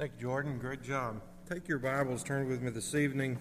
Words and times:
Thank 0.00 0.12
you, 0.16 0.28
Jordan. 0.28 0.58
Great 0.58 0.82
job. 0.82 1.20
Take 1.46 1.68
your 1.68 1.78
Bibles, 1.78 2.24
turn 2.24 2.48
with 2.48 2.62
me 2.62 2.70
this 2.70 2.94
evening. 2.94 3.38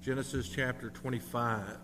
Genesis 0.00 0.48
chapter 0.48 0.90
25. 0.90 1.76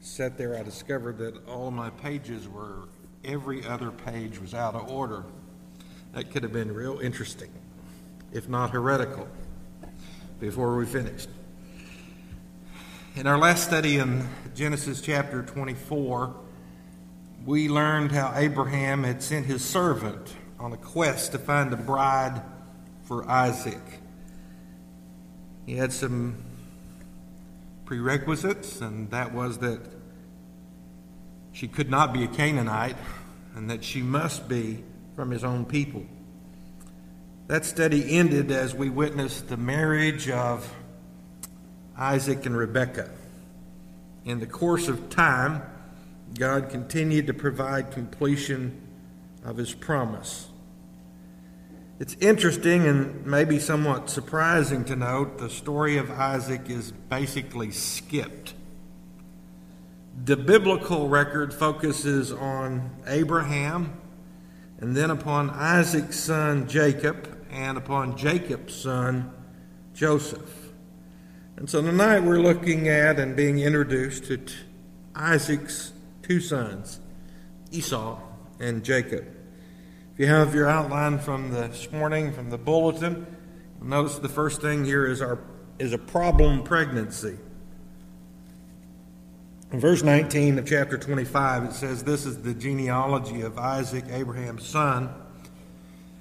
sat 0.00 0.36
there, 0.36 0.58
I 0.58 0.64
discovered 0.64 1.16
that 1.18 1.46
all 1.46 1.70
my 1.70 1.90
pages 1.90 2.48
were, 2.48 2.88
every 3.24 3.64
other 3.64 3.92
page 3.92 4.40
was 4.40 4.52
out 4.52 4.74
of 4.74 4.90
order. 4.90 5.24
That 6.12 6.32
could 6.32 6.42
have 6.42 6.52
been 6.52 6.74
real 6.74 6.98
interesting, 6.98 7.52
if 8.32 8.48
not 8.48 8.70
heretical, 8.70 9.28
before 10.40 10.76
we 10.76 10.86
finished. 10.86 11.28
In 13.16 13.28
our 13.28 13.38
last 13.38 13.62
study 13.62 13.98
in 13.98 14.28
Genesis 14.56 15.00
chapter 15.00 15.44
24, 15.44 16.34
we 17.46 17.68
learned 17.68 18.10
how 18.10 18.32
Abraham 18.34 19.04
had 19.04 19.22
sent 19.22 19.46
his 19.46 19.64
servant 19.64 20.34
on 20.58 20.72
a 20.72 20.76
quest 20.76 21.30
to 21.30 21.38
find 21.38 21.72
a 21.72 21.76
bride 21.76 22.42
for 23.04 23.24
Isaac. 23.30 23.80
He 25.64 25.76
had 25.76 25.92
some 25.92 26.38
prerequisites, 27.84 28.80
and 28.80 29.08
that 29.12 29.32
was 29.32 29.58
that 29.58 29.80
she 31.52 31.68
could 31.68 31.88
not 31.88 32.12
be 32.12 32.24
a 32.24 32.28
Canaanite 32.28 32.96
and 33.54 33.70
that 33.70 33.84
she 33.84 34.02
must 34.02 34.48
be 34.48 34.82
from 35.14 35.30
his 35.30 35.44
own 35.44 35.66
people. 35.66 36.04
That 37.46 37.64
study 37.64 38.18
ended 38.18 38.50
as 38.50 38.74
we 38.74 38.90
witnessed 38.90 39.46
the 39.46 39.56
marriage 39.56 40.28
of 40.28 40.68
Isaac 41.96 42.46
and 42.46 42.56
Rebekah. 42.56 43.10
In 44.24 44.40
the 44.40 44.46
course 44.46 44.88
of 44.88 45.10
time, 45.10 45.62
God 46.38 46.70
continued 46.70 47.26
to 47.28 47.34
provide 47.34 47.92
completion 47.92 48.80
of 49.44 49.56
his 49.56 49.74
promise. 49.74 50.48
It's 52.00 52.16
interesting 52.20 52.86
and 52.86 53.24
maybe 53.24 53.60
somewhat 53.60 54.10
surprising 54.10 54.84
to 54.86 54.96
note 54.96 55.38
the 55.38 55.48
story 55.48 55.96
of 55.96 56.10
Isaac 56.10 56.68
is 56.68 56.90
basically 56.90 57.70
skipped. 57.70 58.54
The 60.24 60.36
biblical 60.36 61.08
record 61.08 61.54
focuses 61.54 62.32
on 62.32 62.90
Abraham 63.06 64.00
and 64.78 64.96
then 64.96 65.10
upon 65.10 65.50
Isaac's 65.50 66.18
son 66.18 66.68
Jacob 66.68 67.46
and 67.50 67.78
upon 67.78 68.16
Jacob's 68.16 68.74
son 68.74 69.32
Joseph. 69.94 70.63
And 71.56 71.70
so 71.70 71.80
tonight 71.80 72.20
we're 72.20 72.40
looking 72.40 72.88
at 72.88 73.20
and 73.20 73.36
being 73.36 73.60
introduced 73.60 74.24
to 74.24 74.40
Isaac's 75.14 75.92
two 76.22 76.40
sons, 76.40 76.98
Esau 77.70 78.18
and 78.58 78.84
Jacob. 78.84 79.24
If 80.12 80.18
you 80.18 80.26
have 80.26 80.52
your 80.52 80.68
outline 80.68 81.20
from 81.20 81.50
this 81.50 81.92
morning, 81.92 82.32
from 82.32 82.50
the 82.50 82.58
bulletin, 82.58 83.26
notice 83.80 84.18
the 84.18 84.28
first 84.28 84.62
thing 84.62 84.84
here 84.84 85.06
is, 85.06 85.22
our, 85.22 85.38
is 85.78 85.92
a 85.92 85.98
problem 85.98 86.64
pregnancy. 86.64 87.38
In 89.70 89.78
verse 89.78 90.02
19 90.02 90.58
of 90.58 90.66
chapter 90.66 90.98
25, 90.98 91.64
it 91.64 91.72
says, 91.72 92.02
This 92.02 92.26
is 92.26 92.42
the 92.42 92.54
genealogy 92.54 93.42
of 93.42 93.58
Isaac, 93.58 94.04
Abraham's 94.10 94.66
son. 94.66 95.08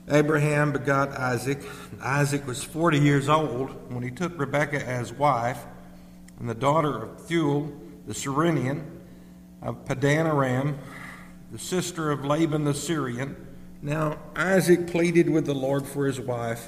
Abraham 0.09 0.73
begot 0.73 1.11
Isaac. 1.11 1.59
Isaac 2.01 2.45
was 2.45 2.63
40 2.63 2.99
years 2.99 3.29
old 3.29 3.69
when 3.91 4.03
he 4.03 4.11
took 4.11 4.37
Rebekah 4.37 4.85
as 4.85 5.13
wife, 5.13 5.65
and 6.39 6.49
the 6.49 6.55
daughter 6.55 7.03
of 7.03 7.17
Bethuel, 7.17 7.71
the 8.05 8.13
Syrian, 8.13 9.01
of 9.61 9.85
Padan 9.85 10.27
Aram, 10.27 10.77
the 11.51 11.59
sister 11.59 12.11
of 12.11 12.25
Laban 12.25 12.65
the 12.65 12.73
Syrian. 12.73 13.35
Now 13.81 14.17
Isaac 14.35 14.87
pleaded 14.87 15.29
with 15.29 15.45
the 15.45 15.53
Lord 15.53 15.87
for 15.87 16.05
his 16.05 16.19
wife 16.19 16.67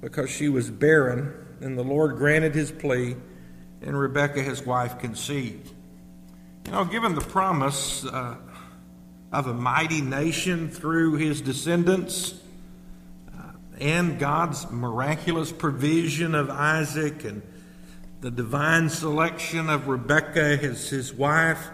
because 0.00 0.30
she 0.30 0.48
was 0.48 0.70
barren, 0.70 1.32
and 1.60 1.78
the 1.78 1.84
Lord 1.84 2.16
granted 2.16 2.54
his 2.54 2.72
plea, 2.72 3.14
and 3.80 3.98
Rebekah 3.98 4.42
his 4.42 4.66
wife 4.66 4.98
conceived. 4.98 5.72
Know, 6.70 6.84
given 6.84 7.14
the 7.14 7.20
promise 7.20 8.04
uh, 8.06 8.36
of 9.30 9.46
a 9.46 9.52
mighty 9.52 10.00
nation 10.00 10.70
through 10.70 11.16
his 11.16 11.40
descendants, 11.42 12.41
and 13.82 14.16
God's 14.16 14.70
miraculous 14.70 15.50
provision 15.50 16.36
of 16.36 16.48
Isaac 16.48 17.24
and 17.24 17.42
the 18.20 18.30
divine 18.30 18.88
selection 18.88 19.68
of 19.68 19.88
Rebekah 19.88 20.60
as 20.62 20.88
his 20.88 21.12
wife, 21.12 21.68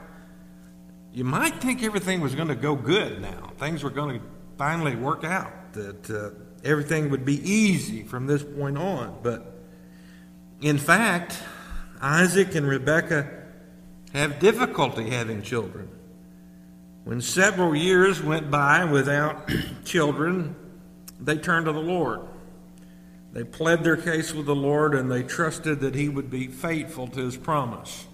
you 1.13 1.25
might 1.25 1.61
think 1.61 1.83
everything 1.83 2.23
was 2.23 2.35
going 2.35 2.49
to 2.49 2.55
go 2.55 2.75
good 2.75 3.21
now. 3.21 3.53
Things 3.59 3.85
were 3.85 3.91
going 3.91 4.21
to 4.21 4.27
finally 4.57 4.97
work 4.97 5.23
out, 5.23 5.75
that 5.75 6.11
uh, 6.11 6.31
everything 6.65 7.11
would 7.11 7.27
be 7.27 7.47
easy 7.47 8.05
from 8.05 8.27
this 8.27 8.43
point 8.43 8.79
on. 8.79 9.19
But 9.23 9.61
in 10.63 10.79
fact, 10.79 11.39
Isaac 12.01 12.55
and 12.55 12.67
Rebekah 12.67 13.29
have 14.15 14.39
difficulty 14.39 15.11
having 15.11 15.43
children. 15.43 15.91
When 17.05 17.21
several 17.21 17.77
years 17.77 18.23
went 18.23 18.51
by 18.51 18.87
without 18.87 19.51
children, 19.85 20.57
they 21.21 21.37
turned 21.37 21.67
to 21.67 21.73
the 21.73 21.81
Lord. 21.81 22.21
They 23.33 23.45
pled 23.45 23.85
their 23.85 23.97
case 23.97 24.33
with 24.33 24.47
the 24.47 24.55
Lord 24.55 24.95
and 24.95 25.11
they 25.11 25.23
trusted 25.23 25.81
that 25.81 25.95
He 25.95 26.09
would 26.09 26.31
be 26.31 26.47
faithful 26.47 27.09
to 27.09 27.21
His 27.21 27.37
promise. 27.37 28.07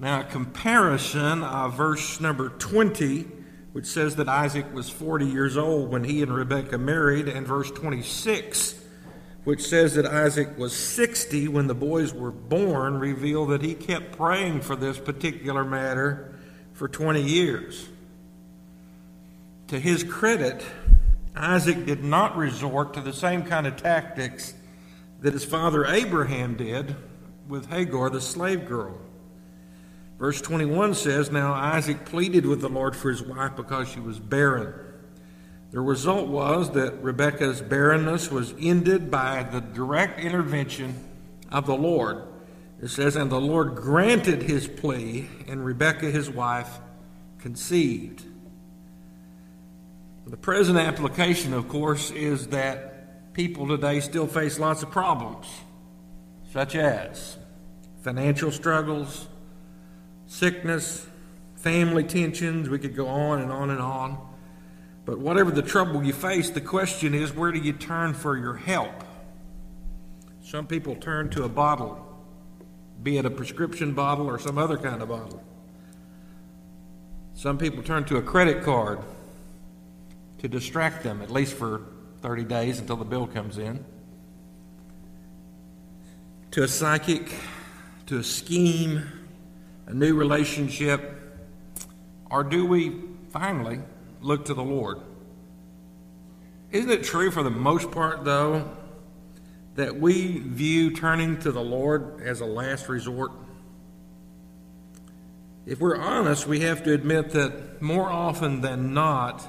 Now, 0.00 0.20
a 0.20 0.24
comparison 0.24 1.42
of 1.42 1.76
verse 1.76 2.20
number 2.20 2.48
20, 2.48 3.26
which 3.72 3.84
says 3.84 4.16
that 4.16 4.30
Isaac 4.30 4.72
was 4.72 4.88
40 4.88 5.26
years 5.26 5.58
old 5.58 5.90
when 5.90 6.04
he 6.04 6.22
and 6.22 6.34
Rebekah 6.34 6.78
married, 6.78 7.28
and 7.28 7.46
verse 7.46 7.70
26, 7.70 8.76
which 9.44 9.62
says 9.62 9.94
that 9.96 10.06
Isaac 10.06 10.56
was 10.56 10.74
60 10.74 11.48
when 11.48 11.66
the 11.66 11.74
boys 11.74 12.14
were 12.14 12.30
born, 12.30 12.98
reveal 12.98 13.44
that 13.46 13.60
he 13.60 13.74
kept 13.74 14.16
praying 14.16 14.62
for 14.62 14.74
this 14.74 14.98
particular 14.98 15.64
matter 15.64 16.34
for 16.72 16.88
20 16.88 17.20
years. 17.20 17.86
To 19.68 19.78
his 19.78 20.02
credit, 20.02 20.64
Isaac 21.34 21.86
did 21.86 22.04
not 22.04 22.36
resort 22.36 22.94
to 22.94 23.00
the 23.00 23.12
same 23.12 23.44
kind 23.44 23.66
of 23.66 23.76
tactics 23.76 24.54
that 25.20 25.32
his 25.32 25.44
father 25.44 25.86
Abraham 25.86 26.56
did 26.56 26.96
with 27.48 27.66
Hagar, 27.66 28.10
the 28.10 28.20
slave 28.20 28.66
girl. 28.66 28.98
Verse 30.18 30.40
21 30.40 30.94
says, 30.94 31.30
Now 31.30 31.52
Isaac 31.52 32.04
pleaded 32.04 32.44
with 32.46 32.60
the 32.60 32.68
Lord 32.68 32.94
for 32.94 33.10
his 33.10 33.22
wife 33.22 33.56
because 33.56 33.88
she 33.88 34.00
was 34.00 34.18
barren. 34.18 34.74
The 35.70 35.80
result 35.80 36.28
was 36.28 36.72
that 36.72 37.02
Rebekah's 37.02 37.62
barrenness 37.62 38.30
was 38.30 38.54
ended 38.60 39.10
by 39.10 39.44
the 39.44 39.60
direct 39.60 40.20
intervention 40.20 41.08
of 41.50 41.66
the 41.66 41.76
Lord. 41.76 42.24
It 42.82 42.88
says, 42.88 43.14
And 43.16 43.30
the 43.30 43.40
Lord 43.40 43.76
granted 43.76 44.42
his 44.42 44.66
plea, 44.66 45.28
and 45.46 45.64
Rebekah, 45.64 46.10
his 46.10 46.28
wife, 46.28 46.80
conceived. 47.38 48.24
The 50.30 50.36
present 50.36 50.78
application, 50.78 51.52
of 51.52 51.68
course, 51.68 52.12
is 52.12 52.46
that 52.48 53.32
people 53.32 53.66
today 53.66 53.98
still 53.98 54.28
face 54.28 54.60
lots 54.60 54.80
of 54.84 54.92
problems, 54.92 55.48
such 56.52 56.76
as 56.76 57.36
financial 58.02 58.52
struggles, 58.52 59.26
sickness, 60.28 61.04
family 61.56 62.04
tensions. 62.04 62.68
We 62.68 62.78
could 62.78 62.94
go 62.94 63.08
on 63.08 63.40
and 63.40 63.50
on 63.50 63.70
and 63.70 63.80
on. 63.80 64.24
But 65.04 65.18
whatever 65.18 65.50
the 65.50 65.62
trouble 65.62 66.04
you 66.04 66.12
face, 66.12 66.48
the 66.48 66.60
question 66.60 67.12
is 67.12 67.34
where 67.34 67.50
do 67.50 67.58
you 67.58 67.72
turn 67.72 68.14
for 68.14 68.36
your 68.36 68.54
help? 68.54 69.02
Some 70.44 70.68
people 70.68 70.94
turn 70.94 71.30
to 71.30 71.42
a 71.42 71.48
bottle, 71.48 72.06
be 73.02 73.18
it 73.18 73.26
a 73.26 73.30
prescription 73.30 73.94
bottle 73.94 74.28
or 74.28 74.38
some 74.38 74.58
other 74.58 74.76
kind 74.76 75.02
of 75.02 75.08
bottle. 75.08 75.42
Some 77.34 77.58
people 77.58 77.82
turn 77.82 78.04
to 78.04 78.16
a 78.16 78.22
credit 78.22 78.62
card 78.62 79.00
to 80.40 80.48
distract 80.48 81.02
them, 81.02 81.22
at 81.22 81.30
least 81.30 81.54
for 81.54 81.82
30 82.22 82.44
days 82.44 82.78
until 82.78 82.96
the 82.96 83.04
bill 83.04 83.26
comes 83.26 83.58
in, 83.58 83.84
to 86.50 86.62
a 86.62 86.68
psychic, 86.68 87.32
to 88.06 88.18
a 88.18 88.24
scheme, 88.24 89.06
a 89.86 89.94
new 89.94 90.14
relationship, 90.14 91.16
or 92.30 92.42
do 92.42 92.66
we 92.66 93.00
finally 93.30 93.80
look 94.20 94.46
to 94.46 94.54
the 94.54 94.62
Lord? 94.62 95.00
Isn't 96.70 96.90
it 96.90 97.04
true 97.04 97.30
for 97.30 97.42
the 97.42 97.50
most 97.50 97.90
part, 97.90 98.24
though, 98.24 98.70
that 99.74 100.00
we 100.00 100.38
view 100.38 100.94
turning 100.94 101.38
to 101.40 101.52
the 101.52 101.62
Lord 101.62 102.20
as 102.22 102.40
a 102.40 102.46
last 102.46 102.88
resort? 102.88 103.32
If 105.66 105.80
we're 105.80 105.96
honest, 105.96 106.46
we 106.46 106.60
have 106.60 106.82
to 106.84 106.92
admit 106.92 107.30
that 107.30 107.82
more 107.82 108.08
often 108.08 108.60
than 108.60 108.94
not, 108.94 109.48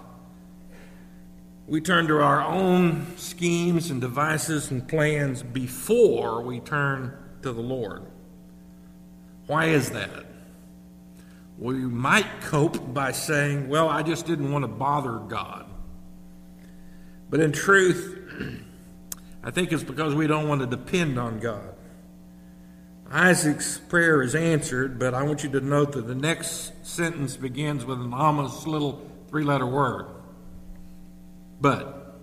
we 1.72 1.80
turn 1.80 2.06
to 2.06 2.22
our 2.22 2.42
own 2.44 3.16
schemes 3.16 3.92
and 3.92 4.02
devices 4.02 4.72
and 4.72 4.86
plans 4.86 5.42
before 5.42 6.42
we 6.42 6.60
turn 6.60 7.18
to 7.44 7.54
the 7.54 7.62
Lord. 7.62 8.04
Why 9.48 9.68
is 9.68 9.92
that? 9.92 10.26
we 11.58 11.76
might 11.76 12.26
cope 12.42 12.94
by 12.94 13.14
saying, 13.14 13.70
well, 13.70 13.88
I 13.88 14.04
just 14.04 14.26
didn't 14.26 14.52
want 14.52 14.64
to 14.64 14.68
bother 14.68 15.20
God. 15.20 15.66
But 17.30 17.40
in 17.40 17.54
truth, 17.54 18.20
I 19.44 19.52
think 19.52 19.72
it's 19.72 19.84
because 19.84 20.14
we 20.14 20.28
don't 20.28 20.50
want 20.50 20.60
to 20.60 20.68
depend 20.68 21.18
on 21.18 21.40
God. 21.40 21.74
Isaac's 23.10 23.78
prayer 23.78 24.22
is 24.22 24.36
answered, 24.36 25.00
but 25.00 25.14
I 25.14 25.24
want 25.24 25.44
you 25.46 25.52
to 25.52 25.62
note 25.62 25.94
that 25.94 26.06
the 26.06 26.16
next 26.16 26.86
sentence 26.86 27.38
begins 27.38 27.86
with 27.86 28.02
an 28.02 28.14
ominous 28.14 28.68
little 28.68 29.10
three 29.30 29.46
letter 29.46 29.68
word. 29.68 30.21
But, 31.62 32.20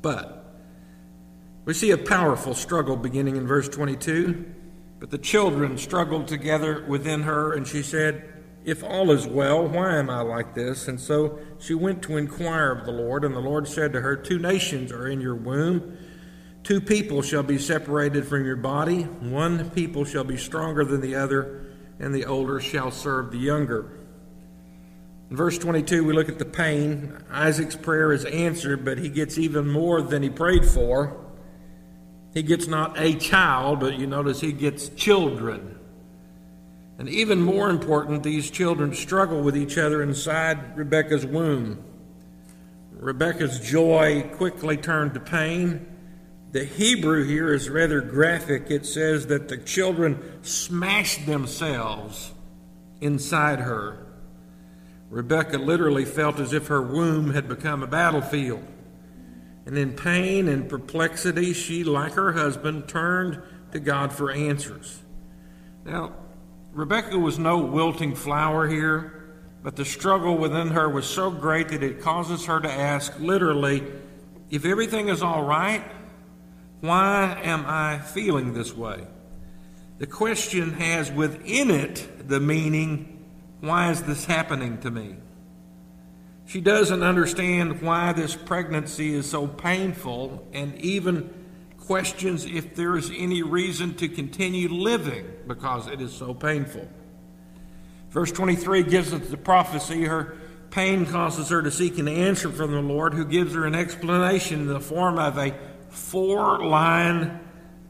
but. 0.00 0.38
We 1.64 1.74
see 1.74 1.90
a 1.90 1.98
powerful 1.98 2.54
struggle 2.54 2.96
beginning 2.96 3.36
in 3.36 3.46
verse 3.46 3.68
22. 3.68 4.54
But 5.00 5.10
the 5.10 5.18
children 5.18 5.78
struggled 5.78 6.26
together 6.26 6.84
within 6.88 7.22
her, 7.22 7.52
and 7.52 7.66
she 7.66 7.82
said, 7.82 8.32
If 8.64 8.82
all 8.82 9.10
is 9.10 9.26
well, 9.26 9.66
why 9.66 9.96
am 9.96 10.10
I 10.10 10.22
like 10.22 10.54
this? 10.54 10.88
And 10.88 11.00
so 11.00 11.38
she 11.58 11.74
went 11.74 12.02
to 12.02 12.16
inquire 12.16 12.72
of 12.72 12.84
the 12.84 12.92
Lord, 12.92 13.24
and 13.24 13.34
the 13.34 13.40
Lord 13.40 13.68
said 13.68 13.92
to 13.92 14.00
her, 14.00 14.16
Two 14.16 14.38
nations 14.38 14.90
are 14.90 15.06
in 15.06 15.20
your 15.20 15.36
womb. 15.36 15.96
Two 16.64 16.80
people 16.80 17.22
shall 17.22 17.44
be 17.44 17.58
separated 17.58 18.26
from 18.26 18.44
your 18.44 18.56
body. 18.56 19.02
One 19.02 19.70
people 19.70 20.04
shall 20.04 20.24
be 20.24 20.36
stronger 20.36 20.84
than 20.84 21.00
the 21.00 21.14
other, 21.14 21.66
and 22.00 22.14
the 22.14 22.24
older 22.24 22.60
shall 22.60 22.90
serve 22.90 23.30
the 23.30 23.38
younger. 23.38 23.97
In 25.30 25.36
verse 25.36 25.58
22, 25.58 26.04
we 26.04 26.14
look 26.14 26.28
at 26.28 26.38
the 26.38 26.46
pain. 26.46 27.16
Isaac's 27.30 27.76
prayer 27.76 28.12
is 28.12 28.24
answered, 28.24 28.84
but 28.84 28.98
he 28.98 29.10
gets 29.10 29.36
even 29.36 29.68
more 29.68 30.00
than 30.00 30.22
he 30.22 30.30
prayed 30.30 30.64
for. 30.64 31.16
He 32.32 32.42
gets 32.42 32.66
not 32.66 32.98
a 32.98 33.14
child, 33.14 33.80
but 33.80 33.98
you 33.98 34.06
notice 34.06 34.40
he 34.40 34.52
gets 34.52 34.88
children. 34.90 35.78
And 36.98 37.08
even 37.08 37.40
more 37.40 37.68
important, 37.68 38.22
these 38.22 38.50
children 38.50 38.94
struggle 38.94 39.42
with 39.42 39.56
each 39.56 39.76
other 39.76 40.02
inside 40.02 40.76
Rebekah's 40.76 41.26
womb. 41.26 41.84
Rebekah's 42.92 43.60
joy 43.60 44.30
quickly 44.34 44.76
turned 44.76 45.14
to 45.14 45.20
pain. 45.20 45.86
The 46.52 46.64
Hebrew 46.64 47.24
here 47.24 47.52
is 47.52 47.68
rather 47.68 48.00
graphic. 48.00 48.70
It 48.70 48.86
says 48.86 49.26
that 49.26 49.48
the 49.48 49.58
children 49.58 50.42
smashed 50.42 51.26
themselves 51.26 52.32
inside 53.00 53.60
her. 53.60 54.07
Rebekah 55.10 55.58
literally 55.58 56.04
felt 56.04 56.38
as 56.38 56.52
if 56.52 56.66
her 56.66 56.82
womb 56.82 57.30
had 57.30 57.48
become 57.48 57.82
a 57.82 57.86
battlefield. 57.86 58.64
And 59.66 59.76
in 59.76 59.92
pain 59.92 60.48
and 60.48 60.68
perplexity, 60.68 61.52
she, 61.52 61.84
like 61.84 62.12
her 62.12 62.32
husband, 62.32 62.88
turned 62.88 63.42
to 63.72 63.80
God 63.80 64.12
for 64.12 64.30
answers. 64.30 65.02
Now, 65.84 66.14
Rebekah 66.72 67.18
was 67.18 67.38
no 67.38 67.58
wilting 67.58 68.14
flower 68.14 68.68
here, 68.68 69.34
but 69.62 69.76
the 69.76 69.84
struggle 69.84 70.36
within 70.36 70.68
her 70.68 70.88
was 70.88 71.06
so 71.06 71.30
great 71.30 71.68
that 71.68 71.82
it 71.82 72.00
causes 72.00 72.46
her 72.46 72.60
to 72.60 72.70
ask, 72.70 73.18
literally, 73.18 73.82
if 74.50 74.64
everything 74.64 75.08
is 75.08 75.22
all 75.22 75.42
right, 75.42 75.82
why 76.80 77.40
am 77.42 77.64
I 77.66 77.98
feeling 77.98 78.54
this 78.54 78.74
way? 78.74 79.06
The 79.98 80.06
question 80.06 80.74
has 80.74 81.10
within 81.10 81.70
it 81.70 82.28
the 82.28 82.38
meaning, 82.38 83.17
why 83.60 83.90
is 83.90 84.02
this 84.02 84.24
happening 84.24 84.78
to 84.78 84.90
me? 84.90 85.16
She 86.46 86.60
doesn't 86.60 87.02
understand 87.02 87.82
why 87.82 88.12
this 88.12 88.34
pregnancy 88.34 89.14
is 89.14 89.28
so 89.28 89.46
painful 89.46 90.46
and 90.52 90.74
even 90.80 91.28
questions 91.78 92.46
if 92.46 92.74
there 92.74 92.96
is 92.96 93.10
any 93.16 93.42
reason 93.42 93.94
to 93.94 94.08
continue 94.08 94.68
living 94.68 95.26
because 95.46 95.88
it 95.88 96.00
is 96.00 96.12
so 96.12 96.32
painful. 96.32 96.88
Verse 98.10 98.32
23 98.32 98.84
gives 98.84 99.12
us 99.12 99.28
the 99.28 99.36
prophecy. 99.36 100.04
Her 100.04 100.36
pain 100.70 101.04
causes 101.06 101.48
her 101.50 101.62
to 101.62 101.70
seek 101.70 101.98
an 101.98 102.08
answer 102.08 102.50
from 102.50 102.72
the 102.72 102.80
Lord, 102.80 103.14
who 103.14 103.24
gives 103.24 103.54
her 103.54 103.66
an 103.66 103.74
explanation 103.74 104.60
in 104.60 104.66
the 104.68 104.80
form 104.80 105.18
of 105.18 105.36
a 105.36 105.54
four 105.90 106.64
line 106.64 107.40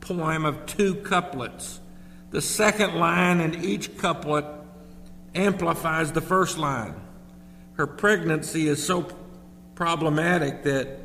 poem 0.00 0.44
of 0.44 0.66
two 0.66 0.96
couplets. 0.96 1.80
The 2.30 2.42
second 2.42 2.96
line 2.96 3.40
in 3.40 3.64
each 3.64 3.96
couplet 3.98 4.44
amplifies 5.34 6.12
the 6.12 6.20
first 6.20 6.58
line 6.58 6.94
her 7.78 7.86
pregnancy 7.86 8.66
is 8.66 8.84
so 8.84 9.08
problematic 9.76 10.64
that 10.64 10.98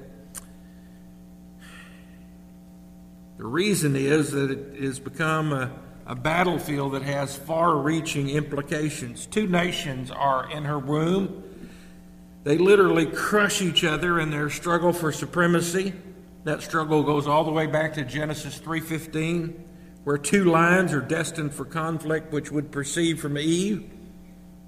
the 3.37 3.45
reason 3.45 3.95
is 3.95 4.31
that 4.31 4.49
it 4.49 4.81
has 4.81 4.99
become 4.99 5.53
a, 5.53 5.71
a 6.07 6.15
battlefield 6.15 6.93
that 6.93 7.03
has 7.03 7.37
far 7.37 7.77
reaching 7.77 8.27
implications. 8.27 9.27
Two 9.27 9.45
nations 9.45 10.09
are 10.09 10.49
in 10.51 10.63
her 10.65 10.79
womb. 10.79 11.43
They 12.43 12.57
literally 12.57 13.05
crush 13.05 13.61
each 13.61 13.83
other 13.83 14.19
in 14.19 14.31
their 14.31 14.49
struggle 14.49 14.93
for 14.93 15.11
supremacy. 15.11 15.93
That 16.43 16.63
struggle 16.63 17.03
goes 17.03 17.27
all 17.27 17.43
the 17.43 17.51
way 17.51 17.67
back 17.67 17.93
to 17.93 18.03
Genesis 18.03 18.57
3:15, 18.59 19.53
where 20.05 20.17
two 20.17 20.45
lines 20.45 20.91
are 20.91 21.01
destined 21.01 21.53
for 21.53 21.65
conflict 21.65 22.33
which 22.33 22.51
would 22.51 22.71
proceed 22.71 23.19
from 23.19 23.37
Eve 23.37 23.92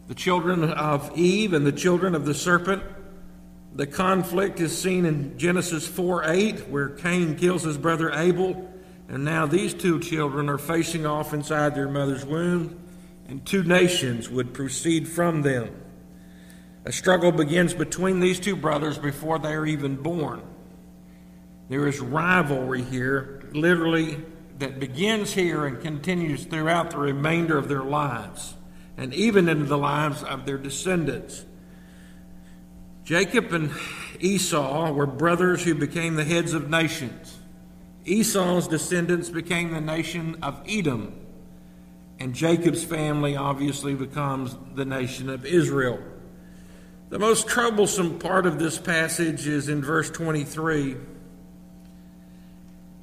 the 0.07 0.16
children 0.16 0.63
of 0.63 1.18
Eve 1.18 1.54
and 1.54 1.66
the 1.66 1.72
children 1.72 2.16
of 2.16 2.25
the 2.25 2.34
serpent. 2.34 2.84
The 3.74 3.88
conflict 3.88 4.60
is 4.60 4.78
seen 4.78 5.06
in 5.06 5.38
Genesis 5.38 5.88
4 5.88 6.24
8, 6.25 6.69
where 6.69 6.90
Cain 6.90 7.36
kills 7.36 7.63
his 7.63 7.78
brother 7.78 8.12
Abel. 8.12 8.72
And 9.07 9.24
now 9.24 9.46
these 9.46 9.74
two 9.74 10.00
children 10.00 10.50
are 10.50 10.57
facing 10.57 11.06
off 11.06 11.34
inside 11.34 11.75
their 11.75 11.90
mother's 11.90 12.25
womb, 12.25 12.80
and 13.28 13.46
two 13.46 13.63
nations 13.63 14.30
would 14.30 14.54
proceed 14.54 15.07
from 15.07 15.42
them. 15.42 15.75
A 16.86 16.92
struggle 16.92 17.31
begins 17.31 17.74
between 17.74 18.19
these 18.19 18.40
two 18.40 18.56
brothers 18.56 18.98
before 18.98 19.40
they 19.40 19.54
are 19.54 19.66
even 19.66 19.96
born. 19.96 20.42
There 21.69 21.88
is 21.88 22.00
rivalry 22.00 22.84
here, 22.84 23.44
literally, 23.54 24.24
that 24.60 24.80
begins 24.80 25.34
here 25.34 25.66
and 25.66 25.81
continues 25.81 26.46
throughout 26.46 26.92
the 26.92 26.98
remainder 26.98 27.57
of 27.57 27.68
their 27.68 27.84
lives 27.84 28.55
and 28.97 29.13
even 29.13 29.50
into 29.50 29.65
the 29.65 29.77
lives 29.77 30.24
of 30.24 30.45
their 30.45 30.57
descendants. 30.57 31.45
Jacob 33.03 33.53
and 33.53 33.71
Esau 34.19 34.92
were 34.92 35.06
brothers 35.06 35.63
who 35.63 35.75
became 35.75 36.15
the 36.15 36.24
heads 36.24 36.53
of 36.53 36.69
nations. 36.69 37.38
Esau's 38.06 38.68
descendants 38.68 39.30
became 39.30 39.71
the 39.71 39.81
nation 39.81 40.38
of 40.42 40.62
Edom, 40.68 41.13
and 42.19 42.33
Jacob's 42.33 42.83
family 42.83 43.36
obviously 43.36 43.94
becomes 43.94 44.56
the 44.75 44.86
nation 44.86 45.30
of 45.30 45.45
Israel. 45.45 45.99
The 47.09 47.19
most 47.19 47.47
troublesome 47.47 48.19
part 48.19 48.45
of 48.45 48.57
this 48.57 48.80
passage 48.80 49.47
is 49.47 49.69
in 49.69 49.83
verse 49.83 50.09
23 50.09 50.95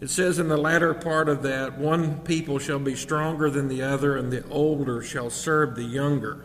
it 0.02 0.10
says 0.10 0.40
in 0.40 0.48
the 0.48 0.56
latter 0.56 0.94
part 0.94 1.28
of 1.28 1.44
that, 1.44 1.78
one 1.78 2.18
people 2.22 2.58
shall 2.58 2.80
be 2.80 2.96
stronger 2.96 3.48
than 3.48 3.68
the 3.68 3.82
other, 3.82 4.16
and 4.16 4.32
the 4.32 4.44
older 4.48 5.00
shall 5.00 5.30
serve 5.30 5.76
the 5.76 5.84
younger. 5.84 6.44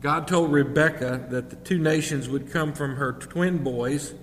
God 0.00 0.28
told 0.28 0.52
Rebekah 0.52 1.26
that 1.30 1.50
the 1.50 1.56
two 1.56 1.80
nations 1.80 2.28
would 2.28 2.52
come 2.52 2.74
from 2.74 2.94
her 2.94 3.12
twin 3.12 3.64
boys, 3.64 4.14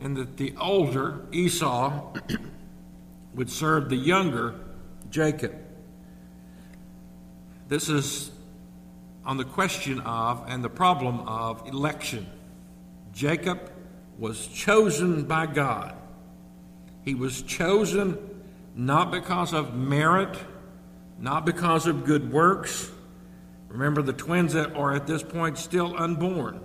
and 0.00 0.16
that 0.16 0.36
the 0.36 0.54
older, 0.60 1.26
Esau, 1.32 2.14
would 3.34 3.50
serve 3.50 3.88
the 3.88 3.96
younger, 3.96 4.54
Jacob. 5.10 5.52
This 7.66 7.88
is 7.88 8.30
on 9.24 9.38
the 9.38 9.44
question 9.44 9.98
of 10.02 10.44
and 10.46 10.62
the 10.62 10.70
problem 10.70 11.18
of 11.22 11.66
election. 11.66 12.28
Jacob 13.12 13.72
was 14.20 14.46
chosen 14.46 15.24
by 15.24 15.46
God 15.46 15.96
he 17.06 17.14
was 17.14 17.40
chosen 17.42 18.18
not 18.74 19.10
because 19.10 19.54
of 19.54 19.74
merit, 19.74 20.36
not 21.18 21.46
because 21.46 21.86
of 21.86 22.04
good 22.04 22.30
works. 22.30 22.90
Remember, 23.68 24.02
the 24.02 24.12
twins 24.12 24.52
that 24.52 24.74
are 24.74 24.92
at 24.92 25.06
this 25.06 25.22
point 25.22 25.56
still 25.56 25.94
unborn. 25.96 26.60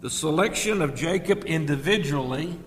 The 0.00 0.10
selection 0.10 0.82
of 0.82 0.96
Jacob 0.96 1.44
individually 1.44 2.58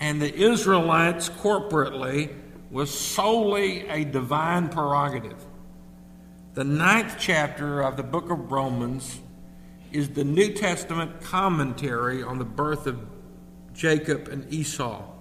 and 0.00 0.20
the 0.20 0.34
Israelites 0.34 1.28
corporately 1.28 2.34
was 2.70 2.90
solely 2.92 3.88
a 3.88 4.04
divine 4.04 4.68
prerogative. 4.68 5.42
The 6.54 6.64
ninth 6.64 7.14
chapter 7.18 7.80
of 7.80 7.96
the 7.96 8.02
book 8.02 8.28
of 8.30 8.50
Romans 8.50 9.20
is 9.92 10.10
the 10.10 10.24
New 10.24 10.52
Testament 10.52 11.20
commentary 11.20 12.24
on 12.24 12.38
the 12.38 12.44
birth 12.44 12.88
of 12.88 12.98
Jacob 13.72 14.26
and 14.26 14.52
Esau. 14.52 15.13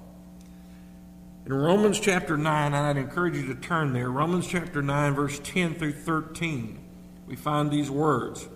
In 1.46 1.52
Romans 1.52 2.00
chapter 2.00 2.38
9, 2.38 2.68
and 2.68 2.76
I'd 2.76 2.96
encourage 2.96 3.36
you 3.36 3.54
to 3.54 3.56
turn 3.56 3.92
there, 3.92 4.10
Romans 4.10 4.48
chapter 4.48 4.82
9, 4.82 5.14
verse 5.14 5.42
10 5.44 5.76
through 5.76 5.92
13, 5.92 6.80
we 7.28 7.36
find 7.36 7.70
these 7.70 7.92
words. 7.92 8.48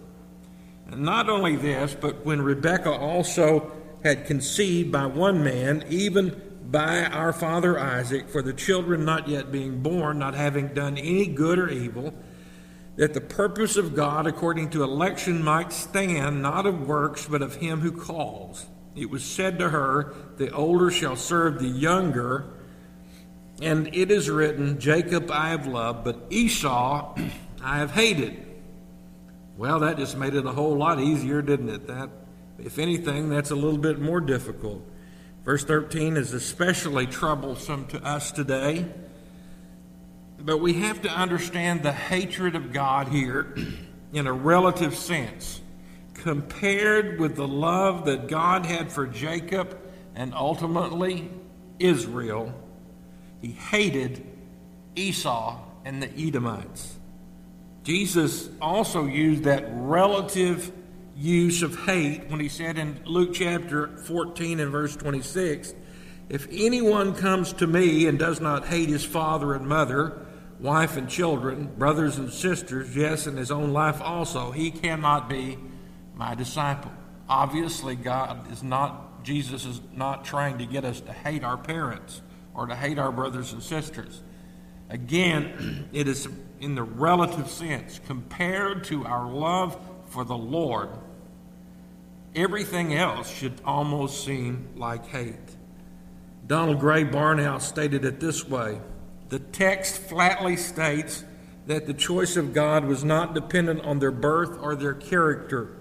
And 0.90 1.02
not 1.02 1.30
only 1.30 1.58
this, 1.58 1.98
but 2.00 2.26
when 2.26 2.42
Rebekah 2.42 2.94
also 2.94 3.74
had 4.06 4.26
conceived 4.26 4.90
by 4.90 5.06
one 5.06 5.44
man, 5.44 5.84
even 5.90 6.42
by 6.72 7.04
our 7.04 7.34
father 7.34 7.78
Isaac, 7.78 8.30
for 8.30 8.42
the 8.42 8.54
children 8.54 9.04
not 9.04 9.28
yet 9.28 9.52
being 9.52 9.84
born, 9.84 10.20
not 10.20 10.34
having 10.34 10.70
done 10.70 10.98
any 10.98 11.28
good 11.28 11.60
or 11.60 11.68
evil, 11.68 12.14
that 12.96 13.14
the 13.14 13.20
purpose 13.20 13.76
of 13.76 13.96
God 13.96 14.28
according 14.28 14.70
to 14.70 14.84
election 14.84 15.44
might 15.44 15.74
stand, 15.74 16.42
not 16.42 16.66
of 16.66 16.88
works, 16.88 17.28
but 17.28 17.42
of 17.42 17.56
him 17.56 17.82
who 17.82 17.92
calls. 17.92 18.66
It 18.96 19.10
was 19.10 19.26
said 19.26 19.60
to 19.60 19.70
her, 19.72 20.16
The 20.38 20.52
older 20.52 20.90
shall 20.90 21.18
serve 21.18 21.60
the 21.60 21.68
younger. 21.68 22.54
And 23.62 23.94
it 23.96 24.12
is 24.12 24.30
written, 24.30 24.80
Jacob 24.80 25.32
I 25.32 25.50
have 25.50 25.68
loved, 25.68 26.04
but 26.04 26.20
Esau 26.30 27.16
I 27.64 27.78
have 27.78 27.92
hated. 27.92 28.46
Well, 29.58 29.80
that 29.80 29.98
just 29.98 30.18
made 30.18 30.36
it 30.36 30.46
a 30.46 30.52
whole 30.52 30.78
lot 30.78 31.00
easier, 31.00 31.42
didn't 31.42 31.70
it? 31.70 31.88
That, 31.88 32.10
if 32.60 32.78
anything, 32.78 33.30
that's 33.30 33.50
a 33.50 33.56
little 33.56 33.80
bit 33.80 34.00
more 34.00 34.22
difficult. 34.22 34.84
Verse 35.44 35.64
13 35.64 36.18
is 36.18 36.34
especially 36.34 37.08
troublesome 37.08 37.88
to 37.88 38.04
us 38.04 38.32
today 38.32 38.86
but 40.40 40.58
we 40.58 40.74
have 40.74 41.02
to 41.02 41.10
understand 41.10 41.84
the 41.84 41.92
hatred 41.92 42.56
of 42.56 42.72
God 42.72 43.08
here 43.08 43.56
in 44.14 44.28
a 44.28 44.34
relative 44.34 44.96
sense, 44.96 45.62
compared 46.14 47.20
with 47.20 47.36
the 47.36 47.48
love 47.48 48.06
that 48.06 48.28
God 48.28 48.66
had 48.66 48.92
for 48.92 49.08
Jacob 49.08 49.78
and 50.16 50.34
ultimately 50.34 51.30
Israel. 51.80 52.54
He 53.42 53.52
hated 53.52 54.26
Esau 54.96 55.60
and 55.86 56.02
the 56.02 56.10
Edomites. 56.18 56.98
Jesus 57.84 58.50
also 58.62 59.06
used 59.06 59.44
that 59.44 59.66
relative 59.72 60.72
use 61.16 61.64
of 61.64 61.86
hate 61.86 62.30
when 62.30 62.40
he 62.40 62.50
said 62.50 62.78
in 62.78 63.00
Luke 63.06 63.34
chapter 63.34 63.98
14 64.00 64.60
and 64.60 64.72
verse 64.72 64.96
26 64.96 65.74
If 66.30 66.48
anyone 66.52 67.16
comes 67.16 67.54
to 67.54 67.68
me 67.68 68.08
and 68.08 68.20
does 68.20 68.42
not 68.42 68.66
hate 68.66 68.90
his 68.90 69.06
father 69.06 69.54
and 69.54 69.68
mother, 69.68 70.26
wife 70.60 70.98
and 70.98 71.10
children, 71.10 71.72
brothers 71.78 72.18
and 72.18 72.32
sisters, 72.32 72.96
yes, 72.96 73.28
and 73.28 73.38
his 73.38 73.52
own 73.52 73.72
life 73.72 74.02
also, 74.02 74.52
he 74.52 74.72
cannot 74.72 75.30
be 75.30 75.58
my 76.16 76.36
disciple. 76.36 76.92
Obviously, 77.30 77.96
God 77.96 78.52
is 78.52 78.64
not, 78.64 79.24
Jesus 79.24 79.66
is 79.66 79.82
not 79.96 80.26
trying 80.26 80.58
to 80.58 80.66
get 80.66 80.84
us 80.84 81.00
to 81.02 81.14
hate 81.14 81.44
our 81.44 81.58
parents 81.58 82.22
or 82.58 82.66
to 82.68 82.76
hate 82.76 83.00
our 83.00 83.14
brothers 83.14 83.54
and 83.54 83.64
sisters. 83.64 84.22
Again, 84.90 85.88
it 85.94 86.10
is 86.10 86.28
in 86.60 86.76
the 86.76 86.84
relative 86.84 87.50
sense, 87.50 88.00
compared 88.08 88.84
to 88.86 89.06
our 89.06 89.32
love 89.32 89.78
for 90.10 90.24
the 90.26 90.38
Lord, 90.38 90.90
everything 92.36 92.94
else 92.94 93.30
should 93.30 93.62
almost 93.64 94.26
seem 94.26 94.70
like 94.76 95.08
hate. 95.08 95.36
Donald 96.46 96.80
Grey 96.80 97.04
Barnhouse 97.04 97.62
stated 97.64 98.06
it 98.06 98.20
this 98.20 98.48
way 98.48 98.80
the 99.30 99.40
text 99.40 99.98
flatly 99.98 100.56
states 100.56 101.26
that 101.68 101.86
the 101.86 101.94
choice 101.94 102.38
of 102.38 102.54
God 102.54 102.86
was 102.86 103.04
not 103.04 103.36
dependent 103.36 103.82
on 103.82 104.00
their 104.00 104.12
birth 104.12 104.58
or 104.62 104.74
their 104.74 104.94
character. 104.94 105.76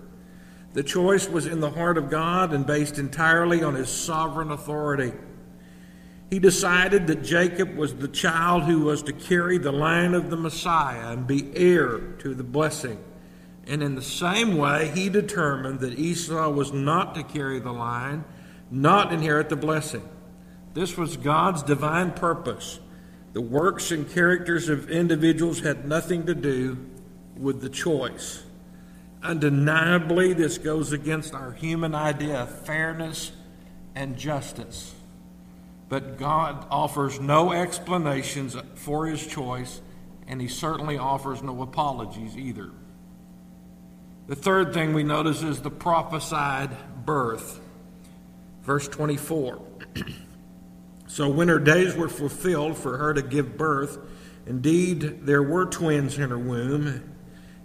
The 0.72 0.82
choice 0.82 1.28
was 1.28 1.46
in 1.46 1.60
the 1.60 1.70
heart 1.70 1.96
of 1.96 2.10
God 2.10 2.52
and 2.52 2.66
based 2.66 2.98
entirely 2.98 3.62
on 3.62 3.76
his 3.76 3.88
sovereign 3.88 4.50
authority. 4.50 5.12
He 6.30 6.40
decided 6.40 7.06
that 7.06 7.22
Jacob 7.22 7.76
was 7.76 7.94
the 7.94 8.08
child 8.08 8.64
who 8.64 8.80
was 8.80 9.02
to 9.04 9.12
carry 9.12 9.58
the 9.58 9.72
line 9.72 10.12
of 10.12 10.28
the 10.28 10.36
Messiah 10.36 11.12
and 11.12 11.26
be 11.26 11.52
heir 11.54 11.98
to 12.18 12.34
the 12.34 12.42
blessing. 12.42 12.98
And 13.66 13.82
in 13.82 13.94
the 13.94 14.02
same 14.02 14.56
way, 14.56 14.90
he 14.94 15.08
determined 15.08 15.80
that 15.80 15.98
Esau 15.98 16.50
was 16.50 16.72
not 16.72 17.14
to 17.14 17.22
carry 17.22 17.60
the 17.60 17.72
line, 17.72 18.24
not 18.70 19.12
inherit 19.12 19.48
the 19.48 19.56
blessing. 19.56 20.08
This 20.74 20.96
was 20.96 21.16
God's 21.16 21.62
divine 21.62 22.10
purpose. 22.12 22.80
The 23.32 23.40
works 23.40 23.92
and 23.92 24.10
characters 24.10 24.68
of 24.68 24.90
individuals 24.90 25.60
had 25.60 25.86
nothing 25.86 26.26
to 26.26 26.34
do 26.34 26.76
with 27.36 27.60
the 27.60 27.68
choice. 27.68 28.42
Undeniably, 29.22 30.32
this 30.32 30.58
goes 30.58 30.92
against 30.92 31.34
our 31.34 31.52
human 31.52 31.94
idea 31.94 32.42
of 32.42 32.66
fairness 32.66 33.32
and 33.94 34.16
justice. 34.16 34.95
But 35.88 36.18
God 36.18 36.66
offers 36.70 37.20
no 37.20 37.52
explanations 37.52 38.56
for 38.74 39.06
his 39.06 39.24
choice, 39.26 39.80
and 40.26 40.40
he 40.40 40.48
certainly 40.48 40.98
offers 40.98 41.42
no 41.42 41.62
apologies 41.62 42.36
either. 42.36 42.70
The 44.26 44.34
third 44.34 44.74
thing 44.74 44.92
we 44.92 45.04
notice 45.04 45.42
is 45.42 45.60
the 45.60 45.70
prophesied 45.70 47.04
birth. 47.04 47.60
Verse 48.62 48.88
24. 48.88 49.62
So 51.08 51.28
when 51.28 51.48
her 51.48 51.60
days 51.60 51.94
were 51.94 52.08
fulfilled 52.08 52.76
for 52.76 52.98
her 52.98 53.14
to 53.14 53.22
give 53.22 53.56
birth, 53.56 53.96
indeed 54.44 55.24
there 55.24 55.42
were 55.42 55.66
twins 55.66 56.18
in 56.18 56.30
her 56.30 56.38
womb. 56.38 57.14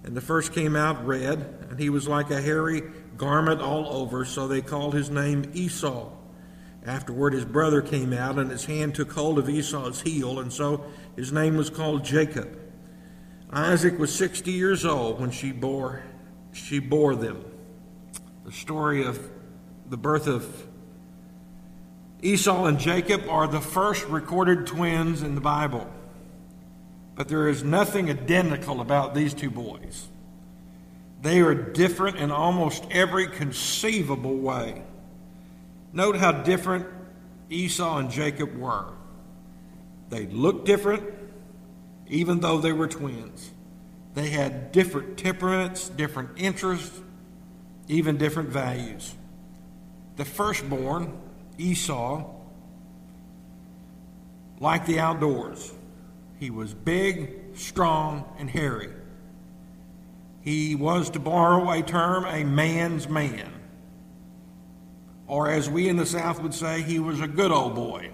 And 0.04 0.16
the 0.16 0.22
first 0.22 0.54
came 0.54 0.76
out 0.76 1.06
red, 1.06 1.68
and 1.70 1.80
he 1.80 1.90
was 1.90 2.08
like 2.08 2.32
a 2.32 2.42
hairy 2.42 2.84
garment 3.18 3.60
all 3.62 3.88
over, 3.88 4.26
so 4.26 4.48
they 4.48 4.62
called 4.62 4.94
his 4.94 5.10
name 5.10 5.52
Esau. 5.54 6.12
Afterward, 6.86 7.34
his 7.34 7.46
brother 7.46 7.82
came 7.82 8.12
out, 8.12 8.40
and 8.40 8.50
his 8.50 8.66
hand 8.66 8.96
took 8.96 9.12
hold 9.12 9.38
of 9.38 9.50
Esau's 9.50 10.02
heel, 10.02 10.40
and 10.40 10.52
so 10.52 10.84
his 11.16 11.32
name 11.32 11.56
was 11.56 11.70
called 11.70 12.04
Jacob. 12.04 12.58
Isaac 13.52 14.00
was 14.00 14.14
60 14.16 14.52
years 14.52 14.86
old 14.86 15.20
when 15.20 15.32
she 15.32 15.52
bore, 15.52 16.04
she 16.54 16.80
bore 16.80 17.16
them. 17.16 17.44
The 18.46 18.52
story 18.52 19.06
of 19.06 19.20
the 19.90 19.98
birth 19.98 20.28
of 20.28 20.68
Esau 22.22 22.66
and 22.66 22.80
Jacob 22.80 23.28
are 23.30 23.48
the 23.48 23.62
first 23.62 24.06
recorded 24.06 24.66
twins 24.68 25.22
in 25.22 25.36
the 25.36 25.42
Bible. 25.42 25.88
But 27.16 27.28
there 27.28 27.48
is 27.48 27.64
nothing 27.64 28.10
identical 28.10 28.80
about 28.80 29.14
these 29.14 29.34
two 29.34 29.52
boys. 29.52 30.08
They 31.22 31.42
are 31.42 31.54
different 31.54 32.18
in 32.18 32.32
almost 32.32 32.86
every 32.90 33.28
conceivable 33.28 34.38
way. 34.38 34.84
Note 35.94 36.16
how 36.16 36.32
different 36.32 36.88
Esau 37.50 37.98
and 37.98 38.10
Jacob 38.10 38.56
were. 38.58 38.86
They 40.10 40.26
looked 40.28 40.66
different, 40.66 41.04
even 42.08 42.40
though 42.40 42.60
they 42.60 42.72
were 42.72 42.88
twins. 42.88 43.52
They 44.14 44.30
had 44.30 44.72
different 44.72 45.18
temperaments, 45.18 45.90
different 45.90 46.32
interests, 46.38 47.00
even 47.88 48.18
different 48.18 48.50
values. 48.50 49.14
The 50.18 50.26
firstborn, 50.26 51.18
Esau 51.58 52.30
liked 54.60 54.88
the 54.88 55.00
outdoors. 55.00 55.74
He 56.40 56.50
was 56.50 56.74
big, 56.74 57.56
strong, 57.56 58.26
and 58.38 58.50
hairy. 58.50 58.90
He 60.42 60.76
was, 60.76 61.10
to 61.12 61.20
borrow 61.20 61.70
a 61.72 61.82
term, 61.82 62.26
a 62.26 62.44
man's 62.44 63.08
man. 63.08 63.61
Or 65.32 65.50
as 65.50 65.70
we 65.70 65.88
in 65.88 65.96
the 65.96 66.06
South 66.06 66.42
would 66.42 66.54
say, 66.54 66.82
he 66.82 67.00
was 67.00 67.22
a 67.22 67.28
good 67.28 67.52
old 67.52 67.74
boy. 67.74 68.12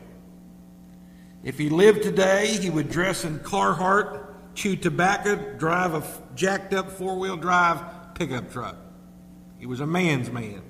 If 1.44 1.58
he 1.58 1.68
lived 1.68 2.04
today, 2.04 2.46
he 2.46 2.70
would 2.70 2.92
dress 2.92 3.26
in 3.26 3.40
Carhartt, 3.40 4.24
chew 4.54 4.76
tobacco, 4.76 5.58
drive 5.58 5.96
a 5.96 6.04
jacked 6.36 6.76
up 6.76 6.92
four 6.92 7.18
wheel 7.18 7.36
drive 7.36 8.14
pickup 8.14 8.52
truck. 8.52 8.76
He 9.58 9.66
was 9.66 9.80
a 9.80 9.88
man's 9.88 10.30
man. 10.30 10.62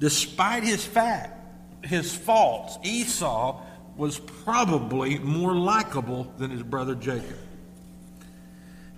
Despite 0.00 0.64
his 0.64 0.84
fact, 0.84 1.86
his 1.86 2.12
faults, 2.12 2.76
Esau 2.82 3.62
was 3.96 4.18
probably 4.18 5.20
more 5.20 5.54
likable 5.54 6.24
than 6.38 6.50
his 6.50 6.64
brother 6.64 6.96
Jacob. 6.96 7.38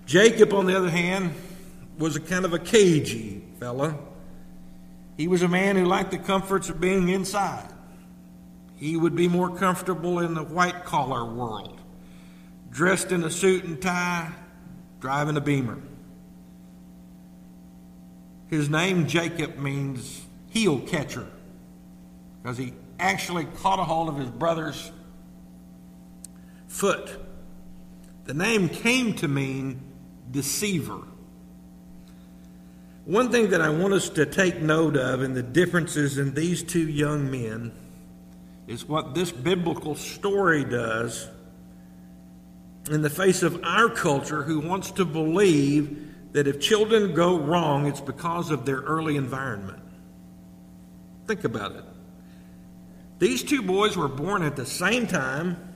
Jacob, 0.07 0.51
on 0.51 0.65
the 0.65 0.75
other 0.75 0.89
hand, 0.89 1.35
was 1.99 2.15
a 2.15 2.19
kind 2.19 2.43
of 2.43 2.53
a 2.53 2.59
cagey 2.59 3.43
fella. 3.59 3.95
He 5.17 5.27
was 5.27 5.41
a 5.41 5.47
man 5.47 5.75
who 5.75 5.85
liked 5.85 6.11
the 6.11 6.19
comforts 6.19 6.69
of 6.69 6.79
being 6.79 7.09
inside. 7.09 7.73
He 8.75 8.95
would 8.95 9.15
be 9.15 9.27
more 9.27 9.49
comfortable 9.49 10.19
in 10.19 10.35
the 10.35 10.43
white 10.43 10.85
collar 10.85 11.25
world, 11.25 11.81
dressed 12.69 13.11
in 13.11 13.23
a 13.23 13.31
suit 13.31 13.63
and 13.63 13.81
tie, 13.81 14.31
driving 14.99 15.35
a 15.35 15.41
beamer. 15.41 15.79
His 18.47 18.69
name, 18.69 19.07
Jacob, 19.07 19.57
means 19.57 20.25
heel 20.49 20.79
catcher 20.79 21.27
because 22.41 22.57
he 22.57 22.73
actually 22.99 23.45
caught 23.45 23.79
a 23.79 23.83
hold 23.83 24.09
of 24.09 24.17
his 24.17 24.29
brother's 24.29 24.91
foot. 26.67 27.09
The 28.25 28.33
name 28.33 28.69
came 28.69 29.15
to 29.15 29.27
mean 29.27 29.81
deceiver. 30.29 31.01
One 33.07 33.31
thing 33.31 33.51
that 33.51 33.61
I 33.61 33.69
want 33.69 33.93
us 33.93 34.09
to 34.09 34.25
take 34.25 34.59
note 34.59 34.97
of 34.97 35.21
in 35.21 35.33
the 35.33 35.41
differences 35.41 36.17
in 36.17 36.33
these 36.33 36.61
two 36.61 36.89
young 36.89 37.31
men 37.31 37.71
is 38.67 38.83
what 38.83 39.15
this 39.15 39.31
biblical 39.31 39.95
story 39.95 40.65
does 40.65 41.29
in 42.91 43.01
the 43.01 43.09
face 43.09 43.43
of 43.43 43.63
our 43.63 43.87
culture 43.87 44.43
who 44.43 44.59
wants 44.59 44.91
to 44.91 45.05
believe 45.05 46.33
that 46.33 46.47
if 46.47 46.59
children 46.59 47.13
go 47.13 47.39
wrong, 47.39 47.85
it's 47.85 48.01
because 48.01 48.51
of 48.51 48.65
their 48.65 48.81
early 48.81 49.15
environment. 49.15 49.81
Think 51.27 51.45
about 51.45 51.77
it. 51.77 51.85
These 53.19 53.43
two 53.43 53.61
boys 53.61 53.95
were 53.95 54.09
born 54.09 54.43
at 54.43 54.57
the 54.57 54.65
same 54.65 55.07
time, 55.07 55.75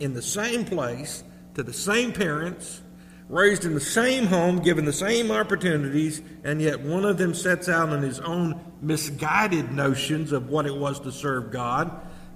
in 0.00 0.14
the 0.14 0.22
same 0.22 0.64
place, 0.64 1.22
to 1.54 1.62
the 1.62 1.72
same 1.72 2.12
parents, 2.12 2.82
raised 3.28 3.64
in 3.64 3.74
the 3.74 3.80
same 3.80 4.26
home, 4.26 4.58
given 4.58 4.84
the 4.84 4.92
same 4.92 5.30
opportunities, 5.30 6.20
and 6.44 6.60
yet 6.60 6.80
one 6.80 7.04
of 7.04 7.18
them 7.18 7.34
sets 7.34 7.68
out 7.68 7.88
on 7.88 8.02
his 8.02 8.20
own 8.20 8.60
misguided 8.80 9.72
notions 9.72 10.32
of 10.32 10.48
what 10.48 10.66
it 10.66 10.74
was 10.74 11.00
to 11.00 11.12
serve 11.12 11.50
God, 11.50 11.90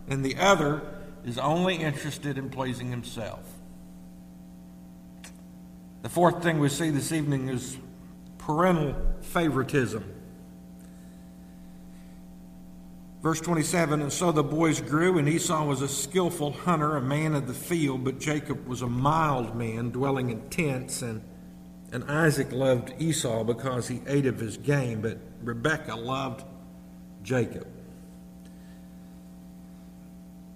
and 0.08 0.24
the 0.24 0.36
other 0.36 0.82
is 1.24 1.38
only 1.38 1.76
interested 1.76 2.38
in 2.38 2.48
pleasing 2.48 2.90
himself. 2.90 3.40
The 6.02 6.08
fourth 6.08 6.42
thing 6.42 6.60
we 6.60 6.68
see 6.68 6.90
this 6.90 7.10
evening 7.10 7.48
is 7.48 7.76
parental 8.38 8.94
favoritism. 9.22 10.15
Verse 13.22 13.40
27 13.40 14.02
And 14.02 14.12
so 14.12 14.32
the 14.32 14.42
boys 14.42 14.80
grew, 14.80 15.18
and 15.18 15.28
Esau 15.28 15.64
was 15.64 15.82
a 15.82 15.88
skillful 15.88 16.52
hunter, 16.52 16.96
a 16.96 17.02
man 17.02 17.34
of 17.34 17.46
the 17.46 17.54
field, 17.54 18.04
but 18.04 18.20
Jacob 18.20 18.66
was 18.66 18.82
a 18.82 18.86
mild 18.86 19.56
man, 19.56 19.90
dwelling 19.90 20.30
in 20.30 20.48
tents. 20.48 21.02
And, 21.02 21.22
and 21.92 22.04
Isaac 22.04 22.52
loved 22.52 22.94
Esau 22.98 23.44
because 23.44 23.88
he 23.88 24.00
ate 24.06 24.26
of 24.26 24.38
his 24.38 24.56
game, 24.56 25.00
but 25.00 25.18
Rebekah 25.42 25.96
loved 25.96 26.44
Jacob. 27.22 27.66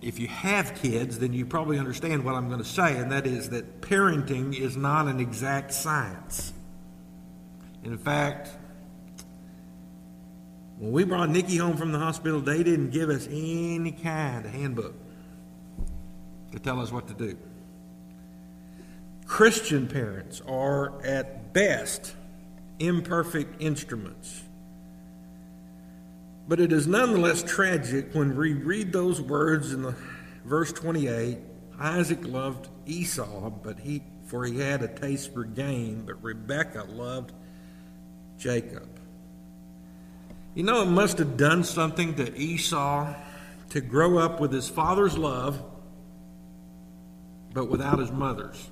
If 0.01 0.19
you 0.19 0.29
have 0.29 0.75
kids, 0.77 1.19
then 1.19 1.35
you 1.35 1.45
probably 1.45 1.79
understand 1.79 2.25
what 2.25 2.35
I'm 2.35 2.49
going 2.49 2.63
to 2.63 2.69
say, 2.69 2.97
and 2.97 3.13
that 3.13 3.27
is 3.27 3.51
that 3.51 3.83
parenting 3.83 4.59
is 4.59 4.77
not 4.77 5.07
an 5.09 5.21
exact 5.21 5.75
science. 5.75 6.55
In 7.85 7.99
fact, 7.99 8.51
when 10.81 10.93
we 10.93 11.05
brought 11.05 11.29
Nikki 11.29 11.59
home 11.59 11.77
from 11.77 11.93
the 11.93 11.99
hospital, 11.99 12.41
they 12.41 12.63
didn't 12.63 12.89
give 12.89 13.11
us 13.11 13.29
any 13.31 13.93
kind 13.93 14.47
of 14.47 14.51
handbook 14.51 14.95
to 16.53 16.59
tell 16.59 16.81
us 16.81 16.91
what 16.91 17.07
to 17.09 17.15
do. 17.15 17.37
Christian 19.27 19.87
parents 19.87 20.41
are 20.49 21.05
at 21.05 21.53
best 21.53 22.17
imperfect 22.79 23.61
instruments. 23.61 24.43
But 26.49 26.61
it 26.61 26.73
is 26.73 26.87
nonetheless 26.87 27.43
tragic 27.43 28.15
when 28.15 28.35
we 28.35 28.55
read 28.55 28.91
those 28.91 29.21
words 29.21 29.75
in 29.75 29.83
the 29.83 29.95
verse 30.47 30.73
28 30.73 31.39
Isaac 31.79 32.25
loved 32.25 32.69
Esau, 32.87 33.51
but 33.51 33.79
he 33.79 34.03
for 34.25 34.47
he 34.47 34.59
had 34.59 34.83
a 34.83 34.89
taste 34.89 35.35
for 35.35 35.45
gain, 35.45 36.05
but 36.07 36.23
Rebekah 36.23 36.85
loved 36.85 37.33
Jacob. 38.39 39.00
You 40.55 40.65
know, 40.65 40.83
it 40.83 40.87
must 40.87 41.19
have 41.19 41.37
done 41.37 41.63
something 41.65 42.15
to 42.17 42.37
Esau 42.37 43.15
to 43.71 43.81
grow 43.81 44.19
up 44.19 44.41
with 44.41 44.53
his 44.53 44.69
father's 44.69 45.17
love, 45.17 45.63
but 47.53 47.69
without 47.69 47.99
his 48.01 48.11
mother's. 48.11 48.71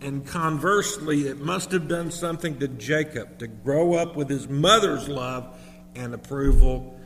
And 0.00 0.26
conversely, 0.26 1.26
it 1.26 1.38
must 1.38 1.72
have 1.72 1.88
done 1.88 2.10
something 2.10 2.58
to 2.58 2.68
Jacob 2.68 3.38
to 3.38 3.48
grow 3.48 3.94
up 3.94 4.14
with 4.14 4.28
his 4.28 4.48
mother's 4.48 5.08
love 5.08 5.58
and 5.96 6.14
approval, 6.14 7.00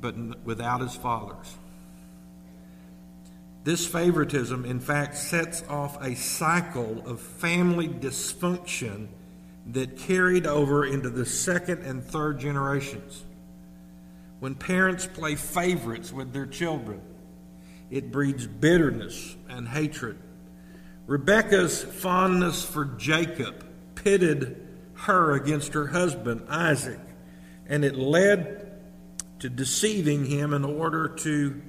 but 0.00 0.14
without 0.44 0.80
his 0.80 0.94
father's. 0.94 1.54
This 3.64 3.84
favoritism, 3.84 4.64
in 4.64 4.78
fact, 4.80 5.18
sets 5.18 5.64
off 5.68 6.00
a 6.00 6.14
cycle 6.14 7.02
of 7.04 7.20
family 7.20 7.88
dysfunction 7.88 9.08
that 9.72 9.96
carried 9.96 10.46
over 10.46 10.86
into 10.86 11.10
the 11.10 11.26
second 11.26 11.82
and 11.82 12.02
third 12.02 12.38
generations. 12.38 13.24
When 14.38 14.54
parents 14.54 15.06
play 15.06 15.34
favorites 15.34 16.12
with 16.12 16.32
their 16.32 16.46
children, 16.46 17.00
it 17.90 18.12
breeds 18.12 18.46
bitterness 18.46 19.36
and 19.48 19.66
hatred. 19.66 20.18
Rebekah's 21.06 21.82
fondness 21.82 22.64
for 22.64 22.84
Jacob 22.84 23.64
pitted 23.94 24.62
her 24.94 25.32
against 25.32 25.72
her 25.74 25.88
husband, 25.88 26.46
Isaac, 26.48 27.00
and 27.66 27.84
it 27.84 27.96
led 27.96 28.72
to 29.40 29.48
deceiving 29.48 30.24
him 30.26 30.52
in 30.52 30.64
order 30.64 31.08
to 31.08 31.60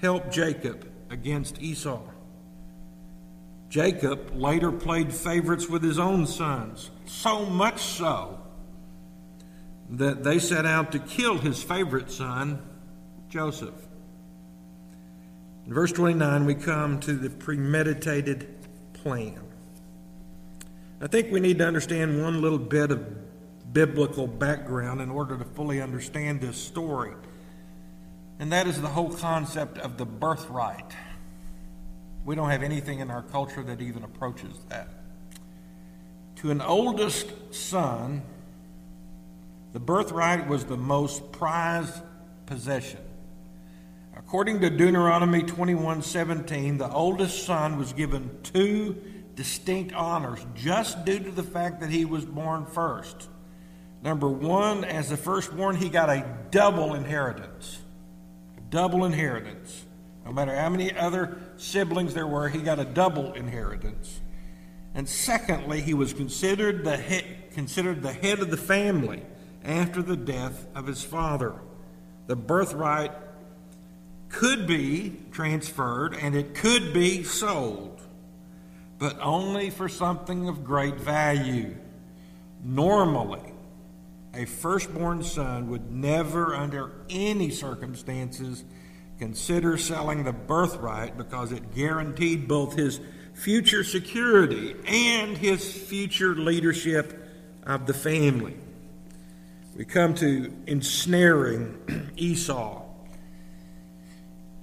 help 0.00 0.30
Jacob 0.30 0.90
against 1.10 1.60
Esau. 1.60 2.02
Jacob 3.68 4.32
later 4.34 4.72
played 4.72 5.12
favorites 5.12 5.68
with 5.68 5.82
his 5.82 5.98
own 5.98 6.26
sons, 6.26 6.90
so 7.08 7.46
much 7.46 7.80
so 7.80 8.38
that 9.90 10.22
they 10.22 10.38
set 10.38 10.66
out 10.66 10.92
to 10.92 10.98
kill 10.98 11.38
his 11.38 11.62
favorite 11.62 12.10
son, 12.10 12.62
Joseph. 13.28 13.74
In 15.66 15.74
verse 15.74 15.92
29, 15.92 16.44
we 16.44 16.54
come 16.54 17.00
to 17.00 17.14
the 17.14 17.30
premeditated 17.30 18.48
plan. 18.94 19.40
I 21.00 21.06
think 21.06 21.30
we 21.30 21.40
need 21.40 21.58
to 21.58 21.66
understand 21.66 22.22
one 22.22 22.42
little 22.42 22.58
bit 22.58 22.90
of 22.90 23.72
biblical 23.72 24.26
background 24.26 25.00
in 25.00 25.10
order 25.10 25.36
to 25.38 25.44
fully 25.44 25.80
understand 25.80 26.40
this 26.40 26.56
story, 26.56 27.12
and 28.38 28.52
that 28.52 28.66
is 28.66 28.80
the 28.80 28.88
whole 28.88 29.10
concept 29.10 29.78
of 29.78 29.96
the 29.96 30.06
birthright. 30.06 30.92
We 32.24 32.34
don't 32.34 32.50
have 32.50 32.62
anything 32.62 33.00
in 33.00 33.10
our 33.10 33.22
culture 33.22 33.62
that 33.62 33.80
even 33.80 34.04
approaches 34.04 34.58
that. 34.68 34.88
To 36.38 36.52
an 36.52 36.60
oldest 36.60 37.32
son, 37.52 38.22
the 39.72 39.80
birthright 39.80 40.46
was 40.46 40.64
the 40.64 40.76
most 40.76 41.32
prized 41.32 42.00
possession. 42.46 43.00
According 44.16 44.60
to 44.60 44.70
Deuteronomy 44.70 45.42
21:17, 45.42 46.78
the 46.78 46.88
oldest 46.92 47.44
son 47.44 47.76
was 47.76 47.92
given 47.92 48.30
two 48.44 48.96
distinct 49.34 49.92
honors 49.94 50.44
just 50.54 51.04
due 51.04 51.18
to 51.18 51.32
the 51.32 51.42
fact 51.42 51.80
that 51.80 51.90
he 51.90 52.04
was 52.04 52.24
born 52.24 52.66
first. 52.66 53.28
Number 54.02 54.28
1, 54.28 54.84
as 54.84 55.08
the 55.08 55.16
firstborn, 55.16 55.74
he 55.74 55.88
got 55.88 56.08
a 56.08 56.24
double 56.52 56.94
inheritance. 56.94 57.78
Double 58.70 59.04
inheritance. 59.04 59.86
No 60.24 60.32
matter 60.32 60.54
how 60.54 60.68
many 60.68 60.94
other 60.94 61.38
siblings 61.56 62.14
there 62.14 62.28
were, 62.28 62.48
he 62.48 62.60
got 62.60 62.78
a 62.78 62.84
double 62.84 63.32
inheritance. 63.32 64.20
And 64.94 65.08
secondly, 65.08 65.80
he 65.80 65.94
was 65.94 66.12
considered 66.12 66.84
the 66.84 66.96
head, 66.96 67.24
considered 67.52 68.02
the 68.02 68.12
head 68.12 68.40
of 68.40 68.50
the 68.50 68.56
family 68.56 69.22
after 69.64 70.02
the 70.02 70.16
death 70.16 70.66
of 70.74 70.86
his 70.86 71.02
father. 71.02 71.54
The 72.26 72.36
birthright 72.36 73.12
could 74.28 74.66
be 74.66 75.16
transferred 75.32 76.14
and 76.14 76.34
it 76.34 76.54
could 76.54 76.92
be 76.92 77.22
sold, 77.22 78.00
but 78.98 79.18
only 79.20 79.70
for 79.70 79.88
something 79.88 80.48
of 80.48 80.64
great 80.64 80.96
value. 80.96 81.76
Normally, 82.62 83.52
a 84.34 84.44
firstborn 84.44 85.22
son 85.22 85.70
would 85.70 85.90
never, 85.90 86.54
under 86.54 86.92
any 87.08 87.50
circumstances, 87.50 88.64
consider 89.18 89.76
selling 89.76 90.24
the 90.24 90.32
birthright 90.32 91.16
because 91.16 91.50
it 91.50 91.74
guaranteed 91.74 92.46
both 92.46 92.74
his 92.74 93.00
future 93.38 93.84
security 93.84 94.74
and 94.86 95.38
his 95.38 95.72
future 95.72 96.34
leadership 96.34 97.22
of 97.64 97.86
the 97.86 97.94
family. 97.94 98.56
We 99.76 99.84
come 99.84 100.14
to 100.14 100.52
ensnaring 100.66 102.10
Esau. 102.16 102.82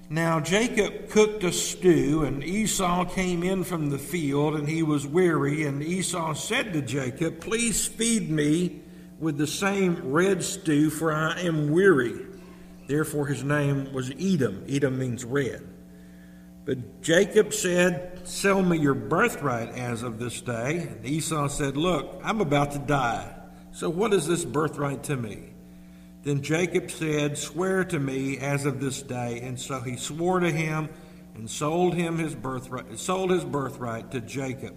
Now 0.09 0.41
Jacob 0.41 1.09
cooked 1.09 1.45
a 1.45 1.53
stew, 1.53 2.25
and 2.25 2.43
Esau 2.43 3.05
came 3.05 3.43
in 3.43 3.63
from 3.63 3.89
the 3.89 3.97
field, 3.97 4.55
and 4.55 4.67
he 4.67 4.83
was 4.83 5.07
weary. 5.07 5.63
And 5.63 5.81
Esau 5.81 6.33
said 6.33 6.73
to 6.73 6.81
Jacob, 6.81 7.39
Please 7.39 7.87
feed 7.87 8.29
me 8.29 8.81
with 9.19 9.37
the 9.37 9.47
same 9.47 10.11
red 10.11 10.43
stew, 10.43 10.89
for 10.89 11.13
I 11.13 11.39
am 11.39 11.71
weary. 11.71 12.25
Therefore, 12.87 13.25
his 13.25 13.43
name 13.43 13.93
was 13.93 14.11
Edom. 14.19 14.65
Edom 14.67 14.99
means 14.99 15.23
red. 15.23 15.74
But 16.65 17.03
Jacob 17.03 17.53
said, 17.53 18.27
Sell 18.27 18.63
me 18.63 18.79
your 18.79 18.95
birthright 18.95 19.69
as 19.69 20.01
of 20.01 20.17
this 20.17 20.41
day. 20.41 20.87
And 20.89 21.05
Esau 21.05 21.47
said, 21.47 21.77
Look, 21.77 22.19
I'm 22.23 22.41
about 22.41 22.71
to 22.71 22.79
die. 22.79 23.33
So 23.71 23.89
what 23.89 24.13
is 24.13 24.27
this 24.27 24.43
birthright 24.43 25.03
to 25.03 25.15
me? 25.15 25.53
Then 26.23 26.41
Jacob 26.41 26.89
said, 26.89 27.37
Swear 27.37 27.83
to 27.85 27.99
me 27.99 28.39
as 28.39 28.65
of 28.65 28.79
this 28.81 29.03
day. 29.03 29.41
And 29.41 29.59
so 29.59 29.79
he 29.79 29.95
swore 29.95 30.39
to 30.39 30.51
him 30.51 30.89
and 31.35 31.47
sold 31.47 31.93
him 31.93 32.17
his 32.17 32.33
birthright, 32.33 32.97
sold 32.97 33.29
his 33.29 33.45
birthright 33.45 34.09
to 34.11 34.21
Jacob. 34.21 34.75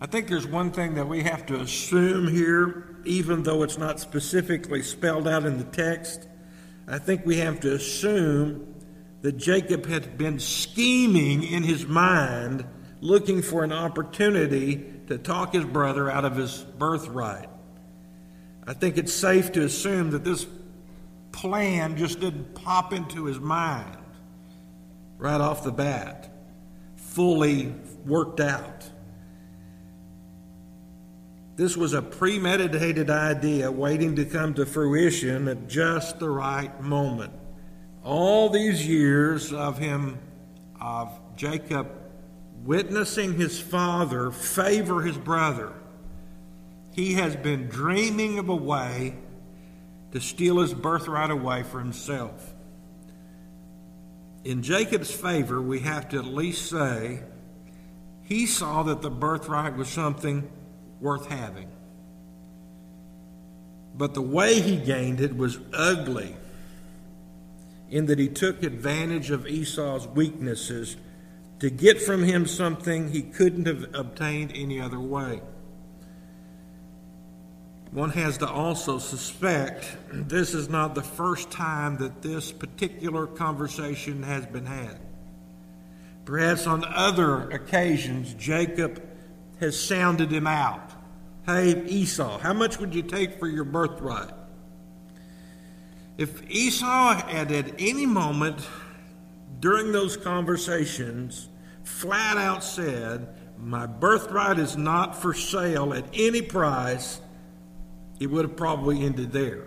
I 0.00 0.06
think 0.06 0.26
there's 0.26 0.48
one 0.48 0.72
thing 0.72 0.94
that 0.94 1.06
we 1.06 1.22
have 1.22 1.46
to 1.46 1.60
assume 1.60 2.26
here, 2.26 2.96
even 3.04 3.44
though 3.44 3.62
it's 3.62 3.78
not 3.78 4.00
specifically 4.00 4.82
spelled 4.82 5.28
out 5.28 5.44
in 5.44 5.58
the 5.58 5.64
text. 5.64 6.26
I 6.88 6.98
think 6.98 7.24
we 7.24 7.36
have 7.36 7.60
to 7.60 7.74
assume 7.74 8.71
that 9.22 9.36
Jacob 9.36 9.86
had 9.86 10.18
been 10.18 10.38
scheming 10.38 11.44
in 11.44 11.62
his 11.62 11.86
mind, 11.86 12.64
looking 13.00 13.40
for 13.40 13.64
an 13.64 13.72
opportunity 13.72 14.84
to 15.06 15.16
talk 15.16 15.54
his 15.54 15.64
brother 15.64 16.10
out 16.10 16.24
of 16.24 16.36
his 16.36 16.58
birthright. 16.78 17.48
I 18.66 18.74
think 18.74 18.98
it's 18.98 19.12
safe 19.12 19.52
to 19.52 19.64
assume 19.64 20.10
that 20.10 20.24
this 20.24 20.46
plan 21.30 21.96
just 21.96 22.20
didn't 22.20 22.54
pop 22.54 22.92
into 22.92 23.24
his 23.24 23.40
mind 23.40 23.96
right 25.18 25.40
off 25.40 25.64
the 25.64 25.72
bat, 25.72 26.28
fully 26.96 27.72
worked 28.04 28.40
out. 28.40 28.90
This 31.54 31.76
was 31.76 31.92
a 31.92 32.02
premeditated 32.02 33.08
idea 33.08 33.70
waiting 33.70 34.16
to 34.16 34.24
come 34.24 34.54
to 34.54 34.66
fruition 34.66 35.46
at 35.48 35.68
just 35.68 36.18
the 36.18 36.28
right 36.28 36.80
moment. 36.80 37.32
All 38.04 38.48
these 38.48 38.86
years 38.86 39.52
of 39.52 39.78
him, 39.78 40.18
of 40.80 41.18
Jacob 41.36 41.88
witnessing 42.64 43.34
his 43.34 43.60
father 43.60 44.30
favor 44.30 45.02
his 45.02 45.16
brother, 45.16 45.72
he 46.94 47.14
has 47.14 47.36
been 47.36 47.68
dreaming 47.68 48.38
of 48.38 48.48
a 48.48 48.56
way 48.56 49.14
to 50.12 50.20
steal 50.20 50.58
his 50.58 50.74
birthright 50.74 51.30
away 51.30 51.62
for 51.62 51.78
himself. 51.78 52.54
In 54.44 54.62
Jacob's 54.62 55.10
favor, 55.10 55.62
we 55.62 55.80
have 55.80 56.08
to 56.10 56.18
at 56.18 56.26
least 56.26 56.68
say 56.68 57.22
he 58.22 58.46
saw 58.46 58.82
that 58.82 59.02
the 59.02 59.10
birthright 59.10 59.76
was 59.76 59.88
something 59.88 60.50
worth 61.00 61.26
having. 61.26 61.68
But 63.94 64.14
the 64.14 64.22
way 64.22 64.60
he 64.60 64.76
gained 64.76 65.20
it 65.20 65.36
was 65.36 65.58
ugly, 65.72 66.34
in 67.92 68.06
that 68.06 68.18
he 68.18 68.26
took 68.26 68.62
advantage 68.62 69.30
of 69.30 69.46
Esau's 69.46 70.08
weaknesses 70.08 70.96
to 71.58 71.68
get 71.68 72.00
from 72.00 72.24
him 72.24 72.46
something 72.46 73.10
he 73.10 73.20
couldn't 73.20 73.66
have 73.66 73.94
obtained 73.94 74.50
any 74.54 74.80
other 74.80 74.98
way. 74.98 75.42
One 77.90 78.08
has 78.08 78.38
to 78.38 78.48
also 78.48 78.98
suspect 78.98 79.94
this 80.10 80.54
is 80.54 80.70
not 80.70 80.94
the 80.94 81.02
first 81.02 81.50
time 81.50 81.98
that 81.98 82.22
this 82.22 82.50
particular 82.50 83.26
conversation 83.26 84.22
has 84.22 84.46
been 84.46 84.64
had. 84.64 84.98
Perhaps 86.24 86.66
on 86.66 86.86
other 86.86 87.50
occasions, 87.50 88.32
Jacob 88.34 89.06
has 89.60 89.78
sounded 89.78 90.32
him 90.32 90.46
out. 90.46 90.92
Hey, 91.44 91.84
Esau, 91.84 92.38
how 92.38 92.54
much 92.54 92.80
would 92.80 92.94
you 92.94 93.02
take 93.02 93.38
for 93.38 93.48
your 93.48 93.64
birthright? 93.64 94.32
If 96.18 96.48
Esau 96.50 97.14
had 97.14 97.50
at 97.50 97.74
any 97.78 98.06
moment 98.06 98.66
during 99.60 99.92
those 99.92 100.16
conversations 100.16 101.48
flat 101.84 102.36
out 102.36 102.62
said, 102.62 103.28
My 103.58 103.86
birthright 103.86 104.58
is 104.58 104.76
not 104.76 105.16
for 105.20 105.32
sale 105.32 105.94
at 105.94 106.04
any 106.12 106.42
price, 106.42 107.20
it 108.20 108.26
would 108.26 108.44
have 108.44 108.56
probably 108.56 109.02
ended 109.02 109.32
there. 109.32 109.66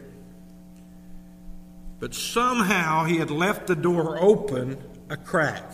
But 1.99 2.13
somehow 2.13 3.05
he 3.05 3.17
had 3.17 3.31
left 3.31 3.67
the 3.67 3.75
door 3.75 4.21
open 4.21 4.77
a 5.09 5.17
crack. 5.17 5.71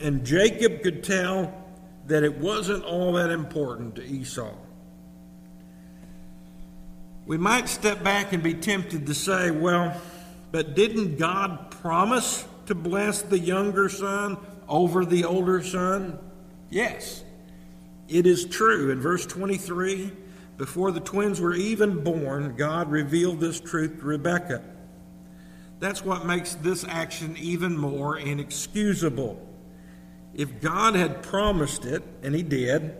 And 0.00 0.24
Jacob 0.24 0.82
could 0.82 1.04
tell 1.04 1.54
that 2.06 2.24
it 2.24 2.38
wasn't 2.38 2.84
all 2.84 3.12
that 3.12 3.30
important 3.30 3.96
to 3.96 4.04
Esau. 4.04 4.54
We 7.30 7.38
might 7.38 7.68
step 7.68 8.02
back 8.02 8.32
and 8.32 8.42
be 8.42 8.54
tempted 8.54 9.06
to 9.06 9.14
say, 9.14 9.52
well, 9.52 9.96
but 10.50 10.74
didn't 10.74 11.16
God 11.16 11.70
promise 11.70 12.44
to 12.66 12.74
bless 12.74 13.22
the 13.22 13.38
younger 13.38 13.88
son 13.88 14.36
over 14.68 15.04
the 15.04 15.24
older 15.24 15.62
son? 15.62 16.18
Yes, 16.70 17.22
it 18.08 18.26
is 18.26 18.46
true. 18.46 18.90
In 18.90 19.00
verse 19.00 19.26
23, 19.26 20.10
before 20.56 20.90
the 20.90 20.98
twins 20.98 21.40
were 21.40 21.54
even 21.54 22.02
born, 22.02 22.56
God 22.56 22.90
revealed 22.90 23.38
this 23.38 23.60
truth 23.60 24.00
to 24.00 24.06
Rebekah. 24.06 24.64
That's 25.78 26.04
what 26.04 26.26
makes 26.26 26.56
this 26.56 26.82
action 26.82 27.36
even 27.36 27.76
more 27.76 28.18
inexcusable. 28.18 29.40
If 30.34 30.60
God 30.60 30.96
had 30.96 31.22
promised 31.22 31.84
it, 31.84 32.02
and 32.24 32.34
he 32.34 32.42
did, 32.42 32.92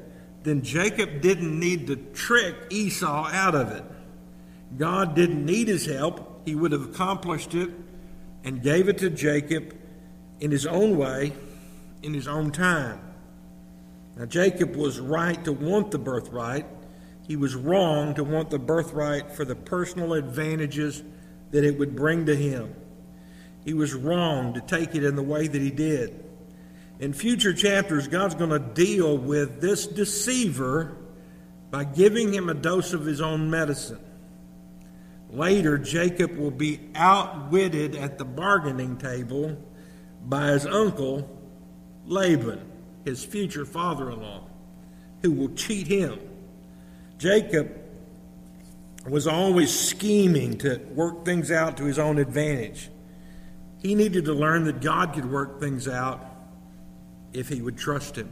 then 0.44 0.62
Jacob 0.62 1.20
didn't 1.20 1.58
need 1.58 1.88
to 1.88 1.96
trick 1.96 2.54
Esau 2.70 3.28
out 3.32 3.56
of 3.56 3.72
it. 3.72 3.82
God 4.76 5.14
didn't 5.14 5.44
need 5.44 5.68
his 5.68 5.86
help. 5.86 6.42
He 6.46 6.54
would 6.54 6.72
have 6.72 6.90
accomplished 6.90 7.54
it 7.54 7.70
and 8.44 8.62
gave 8.62 8.88
it 8.88 8.98
to 8.98 9.10
Jacob 9.10 9.76
in 10.40 10.50
his 10.50 10.66
own 10.66 10.96
way, 10.96 11.32
in 12.02 12.14
his 12.14 12.28
own 12.28 12.50
time. 12.50 13.00
Now, 14.16 14.26
Jacob 14.26 14.76
was 14.76 14.98
right 14.98 15.42
to 15.44 15.52
want 15.52 15.90
the 15.90 15.98
birthright. 15.98 16.66
He 17.26 17.36
was 17.36 17.54
wrong 17.54 18.14
to 18.14 18.24
want 18.24 18.50
the 18.50 18.58
birthright 18.58 19.32
for 19.32 19.44
the 19.44 19.54
personal 19.54 20.14
advantages 20.14 21.02
that 21.50 21.64
it 21.64 21.78
would 21.78 21.94
bring 21.94 22.26
to 22.26 22.36
him. 22.36 22.74
He 23.64 23.74
was 23.74 23.94
wrong 23.94 24.54
to 24.54 24.60
take 24.60 24.94
it 24.94 25.04
in 25.04 25.16
the 25.16 25.22
way 25.22 25.46
that 25.46 25.60
he 25.60 25.70
did. 25.70 26.24
In 26.98 27.12
future 27.12 27.52
chapters, 27.52 28.08
God's 28.08 28.34
going 28.34 28.50
to 28.50 28.58
deal 28.58 29.16
with 29.16 29.60
this 29.60 29.86
deceiver 29.86 30.96
by 31.70 31.84
giving 31.84 32.32
him 32.32 32.48
a 32.48 32.54
dose 32.54 32.92
of 32.92 33.06
his 33.06 33.20
own 33.20 33.50
medicine. 33.50 34.00
Later, 35.32 35.78
Jacob 35.78 36.36
will 36.36 36.50
be 36.50 36.80
outwitted 36.94 37.94
at 37.94 38.18
the 38.18 38.24
bargaining 38.24 38.96
table 38.96 39.56
by 40.24 40.48
his 40.48 40.66
uncle 40.66 41.38
Laban, 42.06 42.60
his 43.04 43.24
future 43.24 43.64
father 43.64 44.10
in 44.10 44.20
law, 44.20 44.44
who 45.22 45.30
will 45.30 45.50
cheat 45.50 45.86
him. 45.86 46.18
Jacob 47.18 47.70
was 49.08 49.26
always 49.26 49.76
scheming 49.76 50.58
to 50.58 50.78
work 50.94 51.24
things 51.24 51.50
out 51.50 51.76
to 51.76 51.84
his 51.84 51.98
own 51.98 52.18
advantage. 52.18 52.90
He 53.78 53.94
needed 53.94 54.24
to 54.26 54.34
learn 54.34 54.64
that 54.64 54.80
God 54.80 55.14
could 55.14 55.30
work 55.30 55.60
things 55.60 55.88
out 55.88 56.26
if 57.32 57.48
he 57.48 57.62
would 57.62 57.78
trust 57.78 58.16
him. 58.16 58.30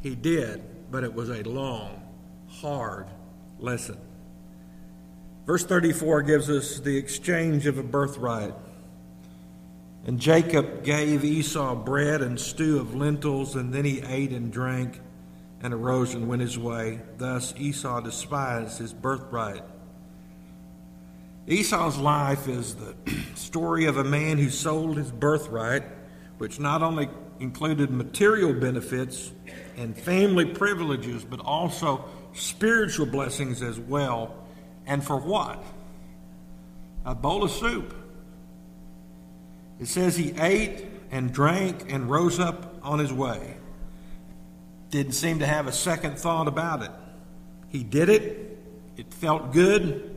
He 0.00 0.14
did, 0.14 0.62
but 0.90 1.04
it 1.04 1.14
was 1.14 1.28
a 1.28 1.42
long, 1.42 2.02
hard 2.48 3.06
lesson. 3.58 3.98
Verse 5.46 5.64
34 5.64 6.22
gives 6.22 6.48
us 6.48 6.80
the 6.80 6.96
exchange 6.96 7.66
of 7.66 7.76
a 7.76 7.82
birthright. 7.82 8.54
And 10.06 10.18
Jacob 10.18 10.84
gave 10.84 11.24
Esau 11.24 11.74
bread 11.74 12.22
and 12.22 12.38
stew 12.38 12.78
of 12.78 12.94
lentils, 12.94 13.54
and 13.54 13.72
then 13.72 13.84
he 13.84 14.00
ate 14.00 14.30
and 14.30 14.52
drank 14.52 15.00
and 15.62 15.72
arose 15.72 16.14
and 16.14 16.28
went 16.28 16.42
his 16.42 16.58
way. 16.58 17.00
Thus 17.16 17.54
Esau 17.56 18.00
despised 18.00 18.78
his 18.78 18.92
birthright. 18.92 19.62
Esau's 21.46 21.98
life 21.98 22.48
is 22.48 22.74
the 22.74 22.94
story 23.34 23.86
of 23.86 23.98
a 23.98 24.04
man 24.04 24.38
who 24.38 24.48
sold 24.50 24.96
his 24.96 25.10
birthright, 25.10 25.84
which 26.38 26.58
not 26.58 26.82
only 26.82 27.08
included 27.40 27.90
material 27.90 28.52
benefits 28.52 29.32
and 29.76 29.96
family 29.96 30.46
privileges, 30.46 31.24
but 31.24 31.40
also 31.40 32.04
spiritual 32.34 33.06
blessings 33.06 33.62
as 33.62 33.78
well. 33.78 34.43
And 34.86 35.02
for 35.02 35.16
what? 35.16 35.62
A 37.04 37.14
bowl 37.14 37.44
of 37.44 37.50
soup. 37.50 37.94
It 39.80 39.86
says 39.86 40.16
he 40.16 40.32
ate 40.38 40.86
and 41.10 41.32
drank 41.32 41.90
and 41.92 42.10
rose 42.10 42.38
up 42.38 42.78
on 42.82 42.98
his 42.98 43.12
way. 43.12 43.56
Didn't 44.90 45.12
seem 45.12 45.40
to 45.40 45.46
have 45.46 45.66
a 45.66 45.72
second 45.72 46.18
thought 46.18 46.48
about 46.48 46.82
it. 46.82 46.90
He 47.68 47.82
did 47.82 48.08
it, 48.08 48.58
it 48.96 49.12
felt 49.12 49.52
good, 49.52 50.14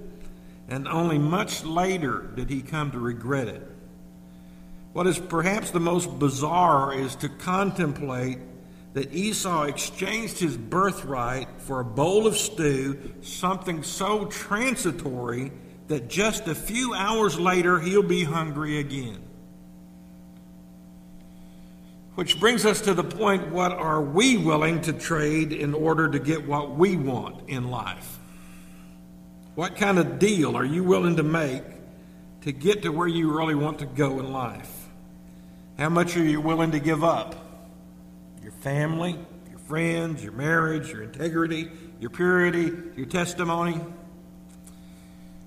and 0.69 0.87
only 0.87 1.17
much 1.17 1.63
later 1.63 2.29
did 2.35 2.49
he 2.49 2.61
come 2.61 2.91
to 2.91 2.99
regret 2.99 3.47
it. 3.47 3.67
What 4.93 5.07
is 5.07 5.17
perhaps 5.17 5.71
the 5.71 5.79
most 5.79 6.19
bizarre 6.19 6.93
is 6.93 7.15
to 7.17 7.29
contemplate 7.29 8.39
that 8.97 9.13
Esau 9.13 9.65
exchanged 9.65 10.39
his 10.39 10.57
birthright 10.57 11.47
for 11.59 11.81
a 11.81 11.85
bowl 11.85 12.25
of 12.25 12.35
stew, 12.35 12.97
something 13.21 13.83
so 13.83 14.25
transitory 14.25 15.51
that 15.87 16.07
just 16.07 16.47
a 16.47 16.55
few 16.55 16.95
hours 16.95 17.39
later 17.39 17.79
he'll 17.79 18.01
be 18.01 18.23
hungry 18.23 18.79
again. 18.79 19.19
Which 22.15 22.39
brings 22.39 22.65
us 22.65 22.81
to 22.81 22.95
the 22.95 23.03
point 23.03 23.51
what 23.51 23.71
are 23.71 24.01
we 24.01 24.35
willing 24.35 24.81
to 24.81 24.93
trade 24.93 25.53
in 25.53 25.75
order 25.75 26.09
to 26.09 26.17
get 26.17 26.47
what 26.47 26.75
we 26.75 26.97
want 26.97 27.47
in 27.47 27.69
life? 27.69 28.17
What 29.53 29.75
kind 29.75 29.99
of 29.99 30.17
deal 30.17 30.57
are 30.57 30.65
you 30.65 30.83
willing 30.83 31.17
to 31.17 31.23
make 31.23 31.61
to 32.41 32.51
get 32.51 32.81
to 32.81 32.89
where 32.89 33.07
you 33.07 33.37
really 33.37 33.53
want 33.53 33.77
to 33.77 33.85
go 33.85 34.19
in 34.19 34.33
life? 34.33 34.87
How 35.77 35.89
much 35.89 36.17
are 36.17 36.23
you 36.23 36.41
willing 36.41 36.71
to 36.71 36.79
give 36.79 37.03
up? 37.03 37.43
Your 38.47 38.55
family, 38.61 39.19
your 39.49 39.59
friends, 39.59 40.23
your 40.23 40.31
marriage, 40.31 40.93
your 40.93 41.03
integrity, 41.03 41.69
your 41.99 42.09
purity, 42.09 42.71
your 42.95 43.05
testimony? 43.05 43.81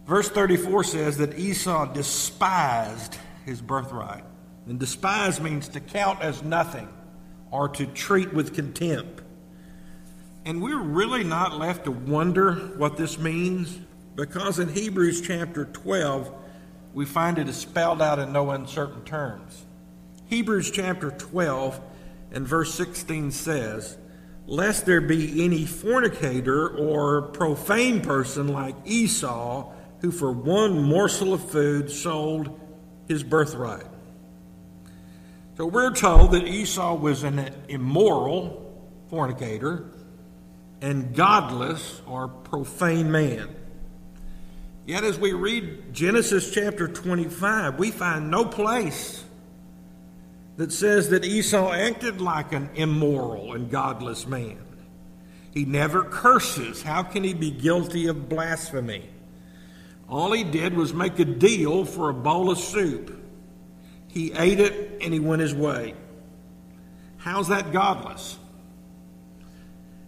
Verse 0.07 0.29
34 0.29 0.85
says 0.85 1.17
that 1.17 1.39
Esau 1.39 1.95
despised 1.95 3.17
his 3.47 3.63
birthright. 3.63 4.25
And 4.67 4.79
despise 4.79 5.41
means 5.41 5.69
to 5.69 5.81
count 5.81 6.21
as 6.21 6.43
nothing 6.43 6.91
or 7.51 7.71
to 7.71 7.87
treat 7.87 8.35
with 8.35 8.53
contempt. 8.53 9.23
And 10.45 10.61
we're 10.61 10.79
really 10.79 11.25
not 11.25 11.59
left 11.59 11.85
to 11.85 11.91
wonder 11.91 12.53
what 12.77 12.99
this 12.99 13.19
means 13.19 13.79
because 14.15 14.59
in 14.59 14.69
Hebrews 14.69 15.23
chapter 15.23 15.65
12, 15.65 16.31
we 16.93 17.07
find 17.07 17.39
it 17.39 17.49
is 17.49 17.57
spelled 17.57 18.03
out 18.03 18.19
in 18.19 18.31
no 18.31 18.51
uncertain 18.51 19.05
terms. 19.05 19.65
Hebrews 20.27 20.71
chapter 20.71 21.13
12 21.13 21.81
And 22.33 22.47
verse 22.47 22.75
16 22.75 23.31
says, 23.33 23.97
Lest 24.47 24.87
there 24.87 25.01
be 25.01 25.45
any 25.45 25.65
fornicator 25.65 26.69
or 26.69 27.23
profane 27.23 28.01
person 28.01 28.49
like 28.49 28.75
Esau, 28.85 29.73
who 30.01 30.11
for 30.11 30.33
one 30.33 30.83
morsel 30.83 31.35
of 31.35 31.51
food 31.51 31.91
sold 31.91 32.59
his 33.07 33.23
birthright. 33.23 33.87
So 35.57 35.67
we're 35.67 35.93
told 35.93 36.33
that 36.33 36.47
Esau 36.47 36.95
was 36.95 37.23
an 37.23 37.55
immoral 37.69 38.61
fornicator 39.11 39.91
and 40.81 41.15
godless 41.15 42.01
or 42.07 42.29
profane 42.29 43.11
man. 43.11 43.55
Yet, 44.87 45.05
as 45.05 45.19
we 45.19 45.33
read 45.33 45.93
Genesis 45.93 46.51
chapter 46.51 46.89
25, 46.89 47.79
we 47.79 47.91
find 47.91 48.31
no 48.31 48.45
place 48.45 49.23
that 50.61 50.71
says 50.71 51.09
that 51.09 51.25
Esau 51.25 51.73
acted 51.73 52.21
like 52.21 52.53
an 52.53 52.69
immoral 52.75 53.55
and 53.55 53.71
godless 53.71 54.27
man. 54.27 54.59
He 55.55 55.65
never 55.65 56.05
curses. 56.05 56.83
How 56.83 57.03
can 57.03 57.25
he 57.25 57.33
be 57.33 57.51
guilty 57.51 58.09
of 58.09 58.29
blasphemy? 58.29 59.09
All 60.07 60.33
he 60.33 60.45
did 60.45 60.75
was 60.75 60.93
make 60.93 61.19
a 61.19 61.25
deal 61.25 61.87
for 61.87 62.11
a 62.11 62.13
bowl 62.13 62.51
of 62.51 62.59
soup. 62.59 63.25
He 64.09 64.35
ate 64.35 64.61
it 64.61 64.99
and 65.01 65.15
he 65.15 65.19
went 65.19 65.41
his 65.41 65.55
way. 65.55 65.95
How's 67.17 67.49
that 67.49 67.73
godless? 67.73 68.39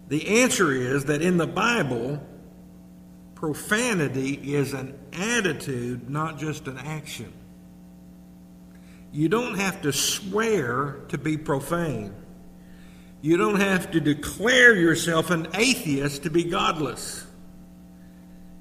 The 0.09 0.43
answer 0.43 0.71
is 0.71 1.05
that 1.05 1.23
in 1.23 1.37
the 1.37 1.47
Bible, 1.47 2.21
profanity 3.33 4.53
is 4.53 4.73
an 4.73 4.99
attitude, 5.13 6.11
not 6.11 6.37
just 6.37 6.67
an 6.67 6.77
action. 6.77 7.33
You 9.13 9.29
don't 9.29 9.55
have 9.55 9.81
to 9.83 9.93
swear 9.93 10.97
to 11.09 11.17
be 11.17 11.37
profane. 11.37 12.13
You 13.21 13.37
don't 13.37 13.59
have 13.59 13.91
to 13.91 14.01
declare 14.01 14.75
yourself 14.75 15.29
an 15.29 15.47
atheist 15.53 16.23
to 16.23 16.29
be 16.29 16.43
godless. 16.43 17.25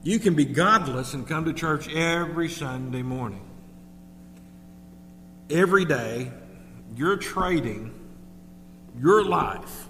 You 0.05 0.21
can 0.21 0.35
be 0.35 0.45
godless 0.45 1.15
and 1.15 1.27
come 1.27 1.47
to 1.47 1.53
church 1.53 1.93
every 1.93 2.49
Sunday 2.49 3.03
morning. 3.03 3.49
Every 5.51 5.85
day, 5.85 6.31
you're 6.95 7.17
trading 7.17 7.93
your 8.97 9.25
life 9.25 9.89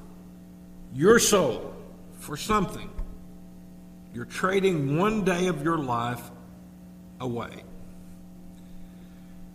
your 0.94 1.18
soul 1.18 1.74
for 2.18 2.36
something. 2.36 2.90
You're 4.14 4.26
trading 4.26 4.98
one 4.98 5.24
day 5.24 5.46
of 5.46 5.62
your 5.62 5.78
life 5.78 6.30
away. 7.20 7.64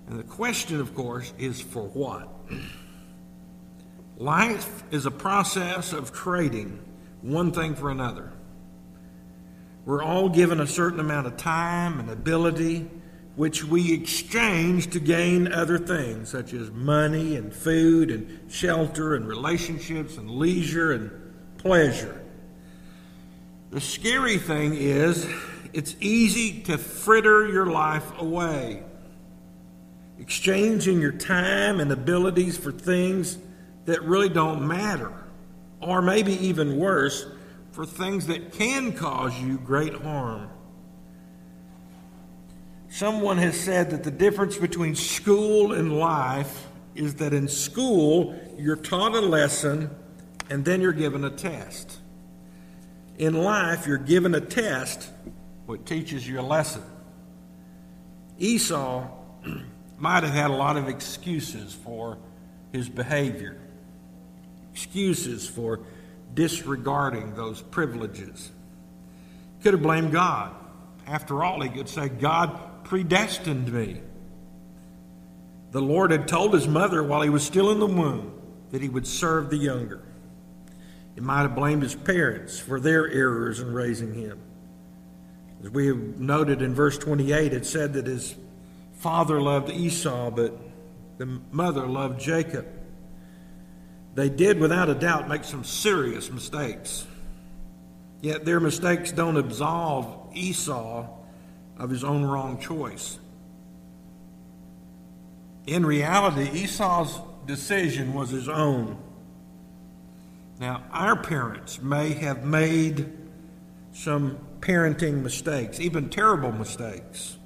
And 0.07 0.17
the 0.17 0.23
question, 0.23 0.79
of 0.79 0.95
course, 0.95 1.33
is 1.37 1.61
for 1.61 1.83
what? 1.83 2.29
Life 4.17 4.83
is 4.91 5.05
a 5.05 5.11
process 5.11 5.93
of 5.93 6.11
trading 6.11 6.79
one 7.21 7.51
thing 7.51 7.75
for 7.75 7.91
another. 7.91 8.31
We're 9.85 10.03
all 10.03 10.29
given 10.29 10.59
a 10.59 10.67
certain 10.67 10.99
amount 10.99 11.27
of 11.27 11.37
time 11.37 11.99
and 11.99 12.09
ability, 12.09 12.89
which 13.35 13.63
we 13.63 13.93
exchange 13.93 14.89
to 14.91 14.99
gain 14.99 15.51
other 15.51 15.77
things, 15.77 16.29
such 16.29 16.53
as 16.53 16.71
money 16.71 17.35
and 17.35 17.53
food 17.53 18.11
and 18.11 18.51
shelter 18.51 19.15
and 19.15 19.27
relationships 19.27 20.17
and 20.17 20.29
leisure 20.29 20.91
and 20.91 21.11
pleasure. 21.57 22.21
The 23.69 23.81
scary 23.81 24.37
thing 24.37 24.73
is, 24.73 25.27
it's 25.73 25.95
easy 25.99 26.61
to 26.63 26.77
fritter 26.77 27.47
your 27.47 27.67
life 27.67 28.19
away, 28.19 28.83
exchanging 30.19 30.99
your 30.99 31.11
time 31.11 31.79
and 31.79 31.91
abilities 31.91 32.57
for 32.57 32.71
things 32.71 33.37
that 33.85 34.01
really 34.03 34.29
don't 34.29 34.67
matter, 34.67 35.13
or 35.81 36.01
maybe 36.01 36.33
even 36.45 36.77
worse, 36.77 37.25
for 37.71 37.85
things 37.85 38.27
that 38.27 38.51
can 38.51 38.91
cause 38.91 39.39
you 39.39 39.57
great 39.59 39.93
harm. 39.93 40.49
Someone 42.89 43.37
has 43.37 43.59
said 43.59 43.91
that 43.91 44.03
the 44.03 44.11
difference 44.11 44.57
between 44.57 44.95
school 44.95 45.73
and 45.73 45.97
life 45.97 46.67
is 46.95 47.15
that 47.15 47.33
in 47.33 47.47
school 47.47 48.35
you're 48.57 48.75
taught 48.75 49.13
a 49.13 49.19
lesson 49.19 49.89
and 50.49 50.65
then 50.65 50.81
you're 50.81 50.93
given 50.93 51.23
a 51.23 51.29
test. 51.29 51.99
In 53.17 53.33
life, 53.33 53.87
you're 53.87 53.97
given 53.97 54.35
a 54.35 54.41
test 54.41 55.09
which 55.65 55.83
teaches 55.85 56.27
you 56.27 56.39
a 56.39 56.41
lesson. 56.41 56.83
Esau 58.37 59.07
might 59.97 60.23
have 60.23 60.33
had 60.33 60.51
a 60.51 60.55
lot 60.55 60.77
of 60.77 60.87
excuses 60.87 61.73
for 61.73 62.17
his 62.71 62.87
behavior, 62.89 63.57
excuses 64.73 65.47
for 65.47 65.79
disregarding 66.33 67.35
those 67.35 67.61
privileges. 67.61 68.51
Could 69.63 69.73
have 69.73 69.81
blamed 69.81 70.11
God. 70.11 70.53
After 71.07 71.43
all, 71.43 71.61
he 71.61 71.69
could 71.69 71.89
say, 71.89 72.09
God 72.09 72.83
predestined 72.83 73.71
me. 73.71 74.01
The 75.71 75.81
Lord 75.81 76.11
had 76.11 76.27
told 76.27 76.53
his 76.53 76.67
mother 76.67 77.03
while 77.03 77.21
he 77.21 77.29
was 77.29 77.43
still 77.43 77.71
in 77.71 77.79
the 77.79 77.87
womb 77.87 78.33
that 78.71 78.81
he 78.81 78.89
would 78.89 79.07
serve 79.07 79.49
the 79.49 79.57
younger. 79.57 80.01
He 81.15 81.21
might 81.21 81.41
have 81.41 81.55
blamed 81.55 81.81
his 81.81 81.95
parents 81.95 82.59
for 82.59 82.79
their 82.79 83.09
errors 83.09 83.59
in 83.59 83.73
raising 83.73 84.13
him. 84.13 84.39
As 85.63 85.71
we 85.71 85.87
have 85.87 85.97
noted 85.97 86.61
in 86.61 86.75
verse 86.75 86.97
28, 86.97 87.53
it 87.53 87.65
said 87.65 87.93
that 87.93 88.05
his 88.05 88.35
father 88.97 89.41
loved 89.41 89.69
Esau, 89.69 90.29
but 90.31 90.53
the 91.17 91.25
mother 91.51 91.87
loved 91.87 92.19
Jacob. 92.19 92.65
They 94.15 94.29
did, 94.29 94.59
without 94.59 94.89
a 94.89 94.95
doubt, 94.95 95.29
make 95.29 95.43
some 95.43 95.63
serious 95.63 96.31
mistakes. 96.31 97.05
Yet 98.21 98.45
their 98.45 98.59
mistakes 98.59 99.11
don't 99.11 99.37
absolve 99.37 100.35
Esau 100.35 101.07
of 101.77 101.89
his 101.89 102.03
own 102.03 102.25
wrong 102.25 102.59
choice. 102.59 103.19
In 105.67 105.85
reality, 105.85 106.49
Esau's 106.61 107.19
decision 107.45 108.13
was 108.13 108.29
his 108.29 108.49
own. 108.49 108.97
Now, 110.59 110.83
our 110.91 111.15
parents 111.15 111.79
may 111.81 112.13
have 112.13 112.43
made 112.43 113.11
some 113.93 114.39
parenting 114.59 115.21
mistakes, 115.21 115.79
even 115.79 116.09
terrible 116.09 116.51
mistakes. 116.51 117.37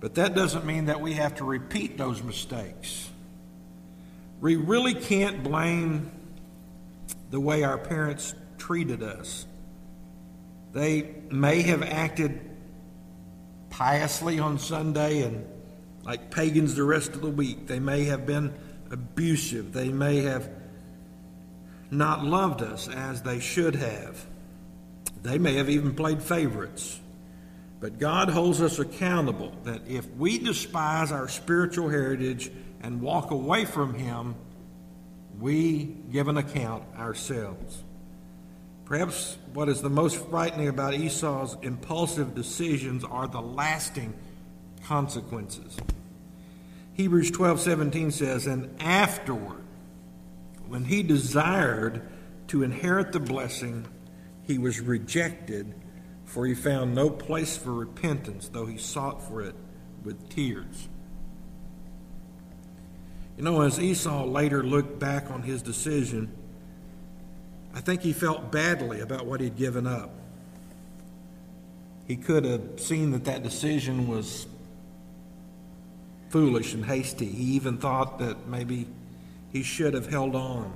But 0.00 0.14
that 0.14 0.34
doesn't 0.34 0.64
mean 0.64 0.86
that 0.86 1.00
we 1.00 1.14
have 1.14 1.36
to 1.36 1.44
repeat 1.44 1.98
those 1.98 2.22
mistakes. 2.22 3.10
We 4.40 4.56
really 4.56 4.94
can't 4.94 5.42
blame 5.42 6.10
the 7.30 7.38
way 7.38 7.62
our 7.62 7.78
parents 7.78 8.34
treated 8.56 9.02
us. 9.02 9.46
They 10.72 11.14
may 11.30 11.62
have 11.62 11.82
acted 11.82 12.40
piously 13.68 14.38
on 14.38 14.58
Sunday 14.58 15.22
and 15.22 15.46
like 16.02 16.30
pagans 16.30 16.74
the 16.74 16.84
rest 16.84 17.10
of 17.10 17.20
the 17.20 17.30
week. 17.30 17.66
They 17.66 17.80
may 17.80 18.04
have 18.04 18.24
been 18.24 18.54
abusive. 18.90 19.72
They 19.72 19.90
may 19.90 20.22
have 20.22 20.48
not 21.90 22.24
loved 22.24 22.62
us 22.62 22.88
as 22.88 23.22
they 23.22 23.40
should 23.40 23.74
have. 23.74 24.24
They 25.22 25.38
may 25.38 25.54
have 25.54 25.68
even 25.68 25.94
played 25.94 26.22
favorites. 26.22 26.98
But 27.80 27.98
God 27.98 28.28
holds 28.28 28.60
us 28.60 28.78
accountable 28.78 29.52
that 29.64 29.88
if 29.88 30.08
we 30.16 30.38
despise 30.38 31.10
our 31.10 31.28
spiritual 31.28 31.88
heritage 31.88 32.50
and 32.82 33.00
walk 33.00 33.30
away 33.30 33.64
from 33.64 33.94
Him, 33.94 34.34
we 35.38 35.96
give 36.12 36.28
an 36.28 36.36
account 36.36 36.84
ourselves. 36.98 37.82
Perhaps 38.84 39.38
what 39.54 39.68
is 39.68 39.80
the 39.80 39.88
most 39.88 40.16
frightening 40.28 40.68
about 40.68 40.94
Esau's 40.94 41.56
impulsive 41.62 42.34
decisions 42.34 43.04
are 43.04 43.28
the 43.28 43.40
lasting 43.40 44.12
consequences. 44.84 45.76
Hebrews 46.94 47.30
12 47.30 47.60
17 47.60 48.10
says, 48.10 48.46
And 48.46 48.76
afterward, 48.82 49.62
when 50.66 50.84
he 50.84 51.02
desired 51.02 52.02
to 52.48 52.62
inherit 52.62 53.12
the 53.12 53.20
blessing, 53.20 53.86
he 54.42 54.58
was 54.58 54.80
rejected, 54.80 55.74
for 56.30 56.46
he 56.46 56.54
found 56.54 56.94
no 56.94 57.10
place 57.10 57.56
for 57.56 57.72
repentance, 57.72 58.46
though 58.46 58.64
he 58.66 58.78
sought 58.78 59.20
for 59.26 59.42
it 59.42 59.54
with 60.04 60.30
tears. 60.30 60.88
You 63.36 63.42
know, 63.42 63.62
as 63.62 63.80
Esau 63.80 64.26
later 64.26 64.62
looked 64.62 65.00
back 65.00 65.28
on 65.28 65.42
his 65.42 65.60
decision, 65.60 66.32
I 67.74 67.80
think 67.80 68.02
he 68.02 68.12
felt 68.12 68.52
badly 68.52 69.00
about 69.00 69.26
what 69.26 69.40
he'd 69.40 69.56
given 69.56 69.88
up. 69.88 70.12
He 72.06 72.14
could 72.14 72.44
have 72.44 72.78
seen 72.78 73.10
that 73.10 73.24
that 73.24 73.42
decision 73.42 74.06
was 74.06 74.46
foolish 76.28 76.74
and 76.74 76.84
hasty. 76.84 77.26
He 77.26 77.54
even 77.54 77.76
thought 77.76 78.20
that 78.20 78.46
maybe 78.46 78.86
he 79.52 79.64
should 79.64 79.94
have 79.94 80.06
held 80.06 80.36
on, 80.36 80.72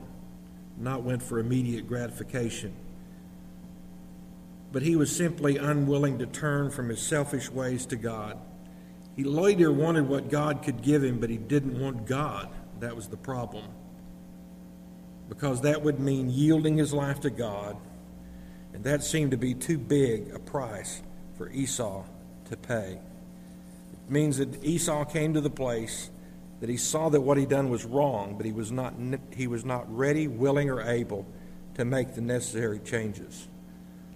not 0.77 1.05
went 1.05 1.23
for 1.23 1.39
immediate 1.39 1.87
gratification. 1.87 2.75
But 4.75 4.83
he 4.83 4.97
was 4.97 5.15
simply 5.15 5.57
unwilling 5.57 6.19
to 6.19 6.27
turn 6.27 6.71
from 6.71 6.91
his 6.91 7.01
selfish 7.01 7.49
ways 7.49 7.87
to 7.87 7.97
God. 7.97 8.39
He 9.17 9.25
later 9.25 9.73
wanted 9.73 10.09
what 10.09 10.29
God 10.29 10.63
could 10.65 10.83
give 10.83 11.05
him, 11.05 11.21
but 11.21 11.31
he 11.31 11.39
didn't 11.39 11.81
want 11.81 12.07
God. 12.07 12.51
That 12.81 12.97
was 12.97 13.09
the 13.09 13.17
problem. 13.17 13.71
because 15.29 15.63
that 15.63 15.83
would 15.83 15.99
mean 16.01 16.29
yielding 16.29 16.77
his 16.77 16.93
life 16.93 17.21
to 17.21 17.31
God, 17.31 17.77
and 18.73 18.85
that 18.85 19.03
seemed 19.03 19.31
to 19.31 19.37
be 19.37 19.55
too 19.55 19.79
big 19.79 20.31
a 20.35 20.39
price 20.39 21.03
for 21.37 21.51
Esau 21.51 22.05
to 22.51 22.57
pay. 22.57 22.99
It 23.93 24.11
means 24.11 24.39
that 24.39 24.65
Esau 24.65 25.05
came 25.05 25.35
to 25.35 25.41
the 25.41 25.51
place 25.51 26.11
that 26.61 26.69
he 26.69 26.77
saw 26.77 27.09
that 27.09 27.21
what 27.21 27.39
he'd 27.39 27.49
done 27.49 27.71
was 27.71 27.85
wrong, 27.85 28.37
but 28.37 28.47
he 28.47 28.53
was 28.53 28.71
not 28.71 28.95
he 29.35 29.47
was 29.47 29.65
not 29.65 29.85
ready, 29.95 30.29
willing, 30.29 30.71
or 30.71 30.83
able 30.83 31.27
to 31.75 31.85
make 31.85 32.15
the 32.15 32.21
necessary 32.21 32.79
changes. 32.79 33.49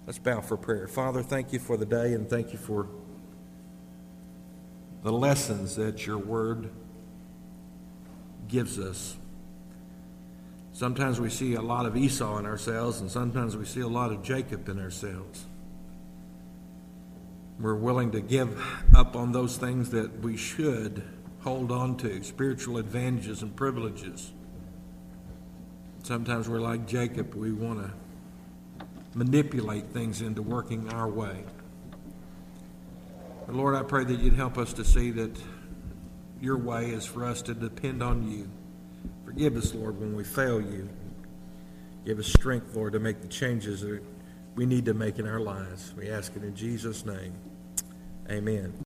Let's 0.08 0.18
bow 0.18 0.40
for 0.40 0.56
prayer. 0.56 0.88
Father, 0.88 1.22
thank 1.22 1.52
you 1.52 1.58
for 1.58 1.76
the 1.76 1.84
day 1.84 2.14
and 2.14 2.30
thank 2.30 2.54
you 2.54 2.58
for 2.58 2.88
the 5.02 5.12
lessons 5.12 5.76
that 5.76 6.06
your 6.06 6.16
word 6.16 6.70
gives 8.48 8.78
us. 8.78 9.18
Sometimes 10.72 11.20
we 11.20 11.28
see 11.28 11.56
a 11.56 11.60
lot 11.60 11.84
of 11.84 11.94
Esau 11.94 12.38
in 12.38 12.46
ourselves, 12.46 13.02
and 13.02 13.10
sometimes 13.10 13.54
we 13.54 13.66
see 13.66 13.80
a 13.80 13.86
lot 13.86 14.10
of 14.10 14.22
Jacob 14.22 14.66
in 14.70 14.80
ourselves. 14.80 15.44
We're 17.60 17.74
willing 17.74 18.10
to 18.12 18.22
give 18.22 18.58
up 18.94 19.14
on 19.14 19.32
those 19.32 19.58
things 19.58 19.90
that 19.90 20.20
we 20.20 20.38
should 20.38 21.02
hold 21.40 21.70
on 21.70 21.98
to 21.98 22.22
spiritual 22.22 22.78
advantages 22.78 23.42
and 23.42 23.54
privileges. 23.54 24.32
Sometimes 26.02 26.48
we're 26.48 26.60
like 26.60 26.86
Jacob, 26.86 27.34
we 27.34 27.52
want 27.52 27.80
to 27.80 27.92
manipulate 29.18 29.88
things 29.88 30.22
into 30.22 30.40
working 30.40 30.88
our 30.92 31.08
way. 31.08 31.42
But 33.46 33.56
Lord, 33.56 33.74
I 33.74 33.82
pray 33.82 34.04
that 34.04 34.20
you'd 34.20 34.34
help 34.34 34.56
us 34.56 34.72
to 34.74 34.84
see 34.84 35.10
that 35.12 35.36
your 36.40 36.56
way 36.56 36.90
is 36.90 37.04
for 37.04 37.24
us 37.24 37.42
to 37.42 37.54
depend 37.54 38.00
on 38.00 38.30
you. 38.30 38.48
Forgive 39.24 39.56
us, 39.56 39.74
Lord, 39.74 39.98
when 39.98 40.14
we 40.14 40.22
fail 40.22 40.60
you. 40.60 40.88
Give 42.04 42.20
us 42.20 42.28
strength, 42.28 42.76
Lord, 42.76 42.92
to 42.92 43.00
make 43.00 43.20
the 43.20 43.28
changes 43.28 43.80
that 43.80 44.00
we 44.54 44.66
need 44.66 44.84
to 44.84 44.94
make 44.94 45.18
in 45.18 45.26
our 45.26 45.40
lives. 45.40 45.92
We 45.96 46.08
ask 46.08 46.36
it 46.36 46.44
in 46.44 46.54
Jesus' 46.54 47.04
name. 47.04 47.32
Amen. 48.30 48.84